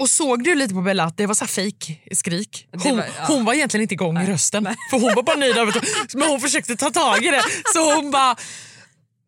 [0.00, 2.68] Och såg du lite på Bella att det var så fake skrik?
[2.82, 3.24] Hon, var- ja.
[3.26, 4.64] hon var egentligen inte igång i rösten.
[4.90, 5.84] För hon var bara nöjd över
[6.18, 7.42] Men hon försökte ta tag i det.
[7.72, 8.36] Så hon bara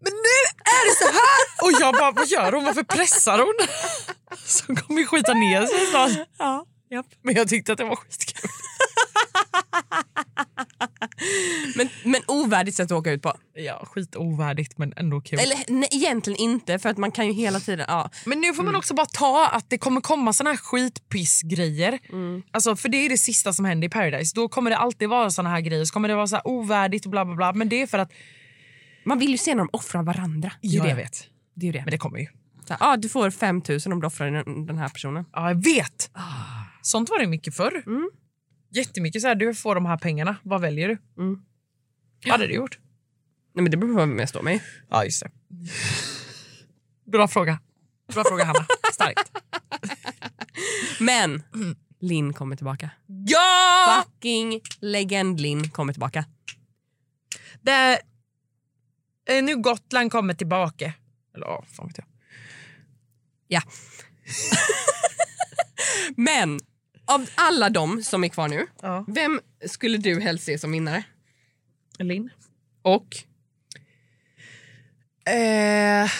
[0.04, 1.64] men nu är det så här!
[1.64, 2.64] Och jag bara, vad gör hon?
[2.64, 3.54] Varför pressar hon?
[4.46, 6.28] Så hon kommer skita ner sig snart.
[6.38, 6.64] Ja.
[6.90, 7.06] Japp.
[7.24, 8.50] Men jag tyckte att det var skitkul.
[11.76, 13.32] Men, men ovärdigt sätt att åka ut på.
[13.54, 15.38] Ja, skitovärdigt men ändå kul.
[15.38, 17.86] Eller nej, egentligen inte för att man kan ju hela tiden...
[17.88, 18.10] Ja.
[18.26, 21.98] Men nu får man också bara ta att det kommer komma såna här skitpissgrejer.
[22.50, 24.32] Alltså, för det är det sista som händer i Paradise.
[24.34, 25.84] Då kommer det alltid vara såna här grejer.
[25.84, 27.52] Så kommer det vara så här ovärdigt och bla bla bla.
[27.52, 28.12] Men det är för att...
[29.04, 30.52] Man vill ju se när de offrar varandra.
[30.62, 30.88] Det är Ja, det.
[30.88, 31.26] jag vet.
[31.54, 31.78] Det är det.
[31.84, 32.26] Men det kommer ju.
[32.68, 34.30] Här, ah, du får 5 000 om du offrar
[34.66, 35.24] den, här personen.
[35.32, 36.10] Ja, jag vet.
[36.82, 37.82] Sånt var det mycket förr.
[37.86, 38.10] Mm.
[38.74, 40.36] Jättemycket så här, du får de här pengarna.
[40.42, 40.98] Vad väljer du?
[41.18, 41.42] Mm.
[42.24, 42.78] Vad hade du gjort?
[43.54, 44.60] Nej, men det beror på vem jag står med.
[44.90, 45.30] Ja, just det.
[47.10, 47.58] Bra fråga.
[48.14, 48.66] Bra fråga, Hanna.
[48.92, 49.32] Starkt.
[51.00, 51.42] Men
[52.00, 52.90] Linn kommer tillbaka.
[53.26, 54.04] Ja!
[54.04, 56.24] Fucking legend Linn kommer tillbaka.
[57.60, 58.00] Det
[59.26, 60.92] är nu Gotland kommer tillbaka.
[61.34, 62.06] Eller ja, fan vet jag.
[63.48, 63.62] Ja.
[66.16, 66.60] Men
[67.14, 69.04] av alla de som är kvar nu, Ja.
[69.08, 71.02] vem skulle du helst se som vinnare?
[71.98, 72.30] Linn?
[72.82, 73.16] Och?
[75.32, 76.10] Eh,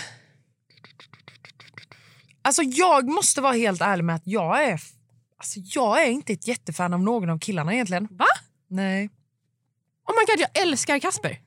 [2.42, 4.80] alltså jag måste vara helt ärlig med att jag är,
[5.38, 8.08] alltså jag är inte ett jättefan av någon av killarna egentligen.
[8.10, 8.26] Va?
[8.68, 9.10] Nej.
[10.08, 11.38] Oh my god, jag älskar Kasper.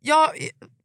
[0.00, 0.30] Jag,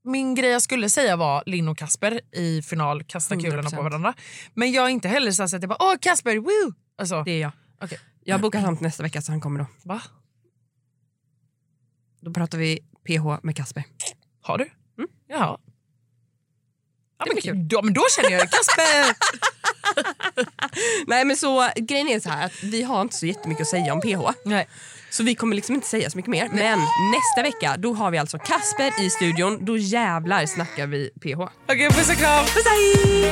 [0.04, 3.76] min grej jag skulle säga var Linn och Kasper i final, kasta kulorna 100%.
[3.76, 4.14] på varandra.
[4.54, 6.74] Men jag är inte heller så att jag bara åh Kasper, woo!
[6.98, 7.52] Alltså, Det är jag.
[7.82, 8.00] Okej.
[8.24, 9.66] Jag har bokat till nästa vecka så han kommer då.
[9.84, 10.02] Va?
[12.22, 13.84] Då pratar vi PH med Kasper.
[14.42, 14.64] Har du?
[14.98, 15.10] Mm.
[15.28, 15.58] Jaha.
[17.20, 17.68] Ja, men, kul.
[17.68, 19.16] då, men då känner jag Kasper!
[21.08, 23.94] Nej men så grejen är så här att vi har inte så jättemycket att säga
[23.94, 24.32] om PH.
[24.46, 24.68] Nej.
[25.10, 26.50] Så vi kommer liksom inte säga så mycket mer.
[26.54, 26.80] Men
[27.12, 29.66] nästa vecka då har vi alltså Kasper i studion.
[29.66, 31.40] Då jävlar snackar vi PH.
[31.68, 32.46] Okej, puss och kram!
[32.46, 33.32] Puss hej!